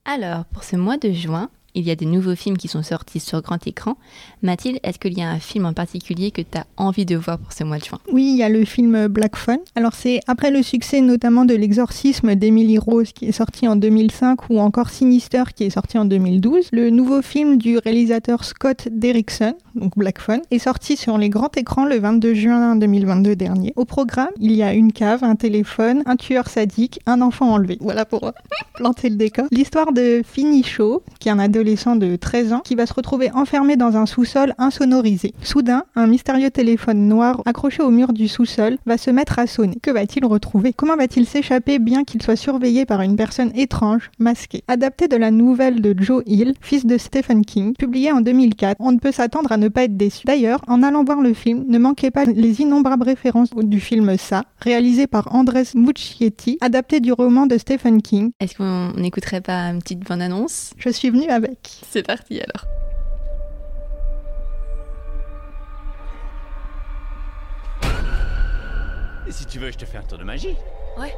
Alors, 0.05 0.45
pour 0.47 0.65
ce 0.65 0.77
mois 0.77 0.97
de 0.97 1.11
juin, 1.11 1.51
il 1.77 1.87
y 1.87 1.91
a 1.91 1.95
des 1.95 2.07
nouveaux 2.07 2.35
films 2.35 2.57
qui 2.57 2.69
sont 2.69 2.83
sortis 2.83 3.21
sur 3.21 3.43
grand 3.43 3.65
écran. 3.67 3.97
Mathilde, 4.43 4.81
est-ce 4.83 4.99
qu'il 4.99 5.17
y 5.17 5.23
a 5.23 5.31
un 5.31 5.39
film 5.39 5.67
en 5.67 5.73
particulier 5.73 6.31
que 6.31 6.43
tu 6.43 6.59
as 6.59 6.67
envie 6.77 7.07
de 7.07 7.17
voir 7.17 7.39
pour 7.39 7.53
ce 7.53 7.65
mois 7.65 7.79
de 7.79 7.85
juin? 7.85 8.01
Oui, 8.13 8.31
il 8.33 8.37
y 8.37 8.43
a 8.43 8.49
le 8.49 8.65
film 8.65 9.07
Black 9.09 9.37
Phone. 9.37 9.59
Alors 9.75 9.95
c'est 9.95 10.21
après 10.27 10.51
le 10.51 10.63
succès 10.63 11.01
notamment 11.01 11.45
de 11.45 11.55
L'exorcisme 11.55 12.35
d'Emily 12.35 12.79
Rose 12.79 13.13
qui 13.13 13.27
est 13.27 13.33
sorti 13.33 13.69
en 13.69 13.77
2005 13.77 14.51
ou 14.51 14.61
encore 14.61 14.91
Sinister 14.91 15.45
qui 15.55 15.65
est 15.65 15.71
sorti 15.71 15.99
en 15.99 16.05
2012. 16.07 16.69
Le 16.73 16.91
nouveau 16.91 17.23
film 17.23 17.59
du 17.59 17.79
réalisateur 17.79 18.45
Scott 18.45 18.89
Derrickson, 18.91 19.55
donc 19.77 19.97
Black 19.97 20.19
Phone, 20.19 20.41
est 20.51 20.59
sorti 20.59 20.97
sur 20.97 21.19
les 21.19 21.29
grands 21.29 21.51
écrans 21.57 21.85
le 21.85 21.99
22 21.99 22.35
juin 22.35 22.77
2022 22.77 23.37
dernier. 23.37 23.73
Au 23.77 23.85
programme, 23.85 24.31
il 24.41 24.53
y 24.53 24.63
a 24.63 24.73
une 24.73 24.93
cave, 24.93 25.23
un 25.23 25.37
téléphone, 25.37 26.03
un 26.07 26.17
tueur 26.17 26.49
sadique, 26.49 27.01
un 27.07 27.21
enfant 27.21 27.53
enlevé. 27.53 27.79
Voilà 27.81 28.05
pour 28.05 28.25
euh, 28.25 28.33
planter 28.75 29.11
le 29.11 29.17
décor. 29.17 29.47
L'histoire 29.51 29.93
de 29.93 30.23
Shaw, 30.65 31.03
qui 31.21 31.29
est 31.29 31.33
un 31.33 31.39
adolescent 31.39 31.97
de 31.97 32.17
13 32.17 32.53
ans, 32.53 32.61
qui 32.61 32.75
va 32.75 32.87
se 32.87 32.95
retrouver 32.95 33.31
enfermé 33.33 33.77
dans 33.77 33.97
un 33.97 34.07
sous-sol 34.07 34.55
insonorisé. 34.59 35.35
Soudain, 35.43 35.85
un 35.95 36.07
mystérieux 36.07 36.51
téléphone 36.51 37.09
noir 37.09 37.43
accroché 37.45 37.83
au 37.83 37.91
mur 37.91 38.13
du 38.13 38.29
sous-sol 38.29 38.79
va 38.87 38.99
se 38.99 39.11
mettre 39.11 39.39
à 39.39 39.47
sonner. 39.47 39.77
Que 39.83 39.91
va-t-il 39.91 40.25
retrouver? 40.25 40.73
Comment 40.73 40.97
va-t-il 40.97 41.27
s'échapper 41.27 41.79
bien 41.79 42.05
qu'il 42.05 42.23
soit 42.23 42.37
surveillé 42.37 42.87
par 42.87 43.03
une 43.03 43.17
personne 43.17 43.53
étrange, 43.55 44.11
masquée? 44.19 44.65
Adapté 44.69 45.09
de 45.09 45.17
la 45.17 45.31
nouvelle 45.31 45.81
de 45.81 45.95
Joe 45.99 46.23
Hill, 46.27 46.55
fils 46.61 46.87
de 46.87 46.99
Stephen 46.99 47.45
King, 47.45 47.75
publiée 47.75 48.13
en 48.13 48.21
2004, 48.21 48.77
on 48.81 48.93
ne 48.93 48.99
peut 48.99 49.13
s'attendre 49.13 49.53
à 49.53 49.57
ne 49.57 49.66
pas 49.69 49.85
être 49.85 49.97
déçu. 49.97 50.27
D'ailleurs, 50.27 50.61
en 50.69 50.83
allant 50.83 51.05
voir 51.05 51.21
le 51.21 51.35
film, 51.35 51.65
ne 51.69 51.79
manquez 51.79 52.11
pas 52.11 52.25
les 52.25 52.61
innombrables 52.61 53.05
références 53.05 53.51
du 53.51 53.81
film 53.81 54.17
Ça, 54.17 54.45
réalisé 54.59 55.07
par 55.07 55.35
Andres 55.35 55.75
Muschietti, 55.75 56.59
adapté 56.61 57.01
du 57.01 57.13
roman 57.13 57.47
de 57.47 57.59
Stephen 57.59 58.03
King. 58.03 58.31
Est-ce 58.41 58.57
qu'on 58.57 58.93
n'écouterait 59.01 59.41
pas 59.41 59.71
une 59.71 59.81
petite 59.81 60.01
bande-annonce? 60.01 60.73
Je 60.79 60.91
suis 60.91 61.11
venue 61.11 61.29
avec. 61.29 61.81
C'est 61.91 62.07
parti 62.07 62.41
alors. 62.41 62.67
Et 69.29 69.33
si 69.33 69.45
tu 69.47 69.59
veux, 69.59 69.73
je 69.73 69.77
te 69.79 69.85
fais 69.85 69.99
un 69.99 70.03
tour 70.03 70.19
de 70.19 70.25
magie. 70.25 70.55
Ouais. 70.99 71.13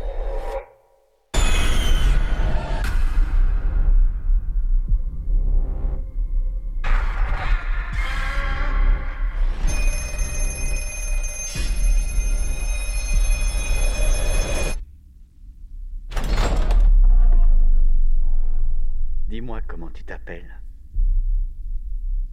Dis-moi 19.49 19.63
comment 19.67 19.89
tu 19.89 20.05
t'appelles. 20.05 20.61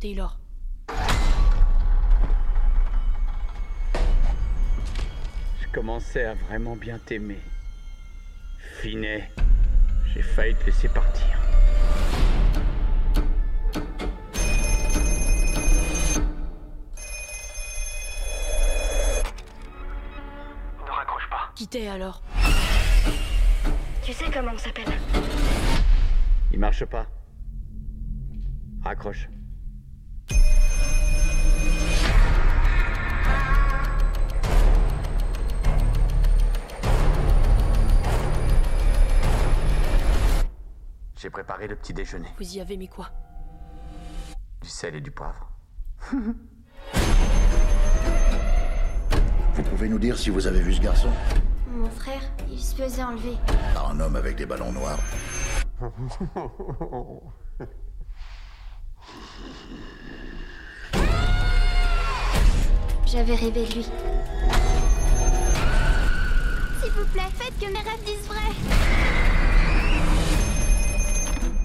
Taylor. 0.01 0.38
Je 5.62 5.67
commençais 5.71 6.25
à 6.25 6.34
vraiment 6.34 6.75
bien 6.75 6.99
t'aimer. 6.99 7.39
Finet, 8.82 9.32
j'ai 10.13 10.23
failli 10.23 10.56
te 10.56 10.65
laisser 10.65 10.89
partir. 10.89 11.39
Ne 20.86 20.91
raccroche 20.91 21.30
pas. 21.30 21.54
Qui 21.56 21.65
t'es 21.69 21.88
alors? 21.88 22.21
Tu 24.04 24.12
sais 24.12 24.25
comment 24.34 24.51
on 24.54 24.58
s'appelle? 24.58 24.91
Il 26.51 26.60
marche 26.60 26.86
pas. 26.86 27.08
Raccroche. 28.84 29.29
J'ai 41.17 41.29
préparé 41.29 41.67
le 41.67 41.75
petit 41.75 41.93
déjeuner. 41.93 42.29
Vous 42.38 42.55
y 42.55 42.62
avez 42.62 42.77
mis 42.77 42.88
quoi? 42.88 43.10
Du 44.62 44.69
sel 44.69 44.95
et 44.95 45.01
du 45.01 45.12
poivre. 45.12 45.51
vous 46.12 46.36
pouvez 49.63 49.89
nous 49.89 49.99
dire 49.99 50.17
si 50.17 50.29
vous 50.29 50.45
avez 50.45 50.62
vu 50.62 50.73
ce 50.73 50.81
garçon? 50.81 51.10
Mon 51.71 51.89
frère, 51.89 52.21
il 52.49 52.60
se 52.60 52.75
faisait 52.75 53.03
enlever. 53.03 53.36
Par 53.73 53.89
un 53.89 53.99
homme 53.99 54.15
avec 54.15 54.36
des 54.36 54.45
ballons 54.45 54.71
noirs. 54.71 54.99
J'avais 63.05 63.35
rêvé 63.35 63.65
de 63.65 63.73
lui. 63.73 63.83
S'il 66.81 66.91
vous 66.91 67.05
plaît, 67.11 67.29
faites 67.33 67.59
que 67.59 67.65
mes 67.65 67.79
rêves 67.79 68.03
disent 68.05 68.25
vrai. 68.27 68.53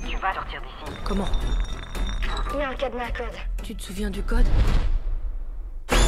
Tu 0.08 0.16
vas 0.16 0.34
sortir 0.34 0.60
d'ici. 0.60 0.92
Comment? 1.04 1.28
Il 2.54 2.58
y 2.58 2.62
a 2.62 2.70
un 2.70 2.74
cadenas 2.74 3.04
à 3.04 3.12
code. 3.12 3.36
Tu 3.62 3.76
te 3.76 3.82
souviens 3.82 4.10
du 4.10 4.24
code? 4.24 4.48
Il 5.92 5.98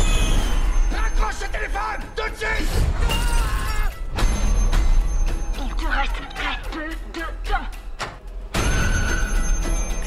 te 5.76 5.86
reste 5.86 6.20
très 6.34 6.58
peu 6.72 6.88
de 6.88 7.22
temps. 7.48 7.68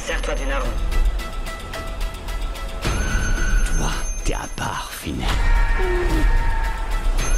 Serre-toi 0.05 0.35
d'une 0.35 0.51
arme. 0.51 0.69
Toi, 3.65 3.89
t'es 4.23 4.35
à 4.35 4.47
part, 4.55 4.91
Finet. 4.91 5.25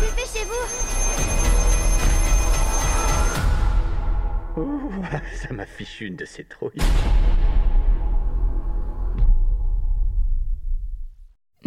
Dépêchez-vous 0.01 0.67
Ça 5.41 5.53
m'a 5.53 5.65
fichu 5.65 6.07
une 6.07 6.17
de 6.17 6.25
ces 6.25 6.43
trouilles. 6.43 6.81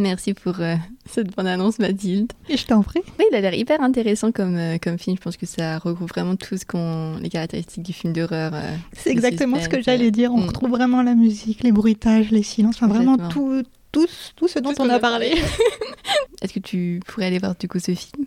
Merci 0.01 0.33
pour 0.33 0.61
euh, 0.61 0.77
cette 1.05 1.35
bonne 1.37 1.47
annonce, 1.47 1.79
Mathilde. 1.79 2.33
Et 2.49 2.57
je 2.57 2.65
t'en 2.65 2.83
prie. 2.83 3.03
Oui, 3.19 3.27
il 3.31 3.37
a 3.37 3.41
l'air 3.41 3.53
hyper 3.53 3.83
intéressant 3.83 4.33
comme, 4.33 4.57
euh, 4.57 4.79
comme 4.83 4.99
film. 4.99 5.17
Je 5.17 5.23
pense 5.23 5.37
que 5.37 5.45
ça 5.45 5.79
regroupe 5.79 6.09
vraiment 6.09 6.37
tout 6.37 6.57
ce 6.57 6.65
qu'on, 6.65 7.19
les 7.21 7.29
caractéristiques 7.29 7.83
du 7.83 7.93
film 7.93 8.15
d'horreur. 8.15 8.53
euh, 8.55 8.77
C'est 8.95 9.11
exactement 9.11 9.61
ce 9.61 9.69
que 9.69 9.83
j'allais 9.83 10.11
dire. 10.11 10.33
On 10.33 10.39
mm. 10.39 10.49
retrouve 10.49 10.71
vraiment 10.71 11.03
la 11.03 11.15
musique, 11.15 11.63
les 11.63 11.73
bruitages, 11.73 12.31
les 12.31 12.43
silences, 12.43 12.77
enfin 12.77 12.89
vraiment 12.89 13.19
tout, 13.29 13.63
tout, 13.93 14.07
tout 14.37 14.49
ce 14.49 14.59
dont 14.59 14.73
Tout 14.73 14.83
on 14.83 14.89
a 14.89 14.99
parlé. 14.99 15.35
Est-ce 16.43 16.55
que 16.55 16.61
tu 16.61 17.01
pourrais 17.07 17.27
aller 17.27 17.39
voir 17.39 17.55
du 17.57 17.69
coup 17.69 17.79
ce 17.79 17.95
film? 17.95 18.25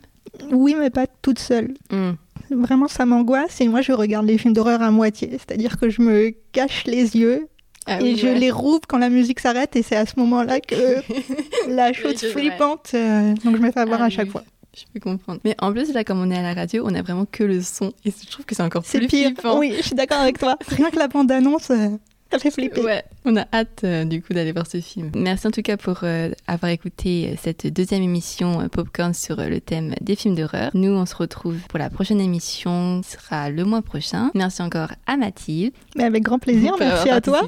Oui, 0.52 0.76
mais 0.78 0.92
pas 0.92 1.08
toute 1.08 1.40
seule. 1.40 1.74
Hmm. 1.92 2.12
Vraiment, 2.52 2.88
ça 2.88 3.06
m'angoisse 3.06 3.62
et 3.62 3.68
moi, 3.68 3.82
je 3.82 3.94
regarde 3.94 4.28
les 4.28 4.38
films 4.38 4.54
d'horreur 4.54 4.84
à 4.84 4.92
moitié. 4.92 5.32
C'est-à-dire 5.32 5.80
que 5.80 5.90
je 5.90 6.02
me 6.02 6.36
cache 6.52 6.84
les 6.86 7.16
yeux 7.16 7.48
Ah 7.86 8.00
et 8.02 8.16
je 8.16 8.28
ouais. 8.28 8.36
les 8.40 8.52
rouvre 8.52 8.82
quand 8.88 8.98
la 8.98 9.10
musique 9.10 9.40
s'arrête 9.40 9.76
et 9.76 9.82
c'est 9.84 9.96
à 9.96 10.06
ce 10.06 10.14
moment-là 10.18 10.60
que 10.62 10.76
la 11.70 11.92
chose 11.94 12.18
flippante, 12.26 12.92
euh, 12.94 13.34
donc 13.44 13.58
je 13.58 13.62
me 13.62 13.72
fais 13.72 13.80
avoir 13.80 14.02
Ah 14.02 14.06
à 14.06 14.10
chaque 14.10 14.26
oui. 14.28 14.32
fois. 14.32 14.44
Je 14.76 14.84
peux 14.92 15.00
comprendre. 15.00 15.40
Mais 15.44 15.56
en 15.60 15.72
plus, 15.72 15.94
là, 15.94 16.04
comme 16.04 16.20
on 16.20 16.32
est 16.32 16.38
à 16.38 16.42
la 16.42 16.54
radio, 16.56 16.84
on 16.88 16.96
a 16.96 17.02
vraiment 17.04 17.26
que 17.26 17.44
le 17.44 17.62
son. 17.62 17.94
Et 18.06 18.12
je 18.12 18.32
trouve 18.32 18.44
que 18.46 18.56
c'est 18.56 18.64
encore 18.64 18.82
C'est 18.84 18.98
plus 18.98 19.08
pire. 19.08 19.28
flippant. 19.28 19.60
Oui, 19.60 19.72
je 19.78 19.84
suis 19.84 19.94
d'accord 19.96 20.20
avec 20.20 20.40
toi. 20.40 20.58
Rien 20.68 20.90
que 20.90 20.98
la 20.98 21.08
bande-annonce, 21.08 21.70
euh, 21.70 21.90
ça 22.34 22.40
fait 22.40 22.52
flipper. 22.52 22.82
Ouais, 22.82 23.04
on 23.26 23.36
a 23.38 23.46
hâte 23.54 23.82
euh, 23.84 24.06
du 24.06 24.22
coup 24.22 24.34
d'aller 24.34 24.52
voir 24.52 24.66
ce 24.66 24.82
film. 24.82 25.12
Merci 25.16 25.48
en 25.48 25.52
tout 25.52 25.62
cas 25.62 25.78
pour 25.78 26.00
euh, 26.04 26.32
avoir 26.48 26.72
écouté 26.72 27.30
euh, 27.30 27.36
cette 27.42 27.68
deuxième 27.68 28.02
émission 28.02 28.68
Popcorn 28.70 29.14
sur 29.14 29.38
le 29.38 29.62
thème 29.62 29.94
des 30.02 30.16
films 30.16 30.36
d'horreur. 30.36 30.72
Nous, 30.74 30.92
on 30.92 31.06
se 31.06 31.16
retrouve 31.16 31.60
pour 31.70 31.78
la 31.78 31.90
prochaine 31.92 32.20
émission, 32.20 33.02
qui 33.02 33.12
sera 33.12 33.50
le 33.50 33.66
mois 33.66 33.84
prochain. 33.84 34.32
Merci 34.34 34.64
encore 34.64 34.90
à 35.06 35.16
Mathilde. 35.16 35.74
Mais 35.96 36.06
avec 36.06 36.24
grand 36.24 36.40
plaisir, 36.40 36.74
merci 36.80 37.10
à 37.10 37.22
toi. 37.22 37.42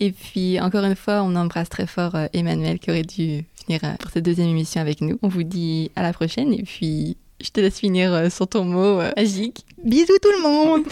Et 0.00 0.10
puis 0.10 0.60
encore 0.60 0.84
une 0.84 0.96
fois, 0.96 1.22
on 1.22 1.36
embrasse 1.36 1.68
très 1.68 1.86
fort 1.86 2.16
Emmanuel 2.32 2.80
qui 2.80 2.90
aurait 2.90 3.02
dû 3.02 3.44
venir 3.68 3.80
euh, 3.84 3.94
pour 4.00 4.10
cette 4.10 4.24
deuxième 4.24 4.48
émission 4.48 4.80
avec 4.80 5.00
nous. 5.00 5.18
On 5.22 5.28
vous 5.28 5.44
dit 5.44 5.92
à 5.94 6.02
la 6.02 6.12
prochaine 6.12 6.52
et 6.52 6.62
puis 6.62 7.16
je 7.40 7.50
te 7.50 7.60
laisse 7.60 7.78
finir 7.78 8.30
sur 8.30 8.48
ton 8.48 8.64
mot 8.64 9.00
magique. 9.16 9.64
Bisous 9.84 10.18
tout 10.20 10.30
le 10.30 10.42
monde 10.42 10.84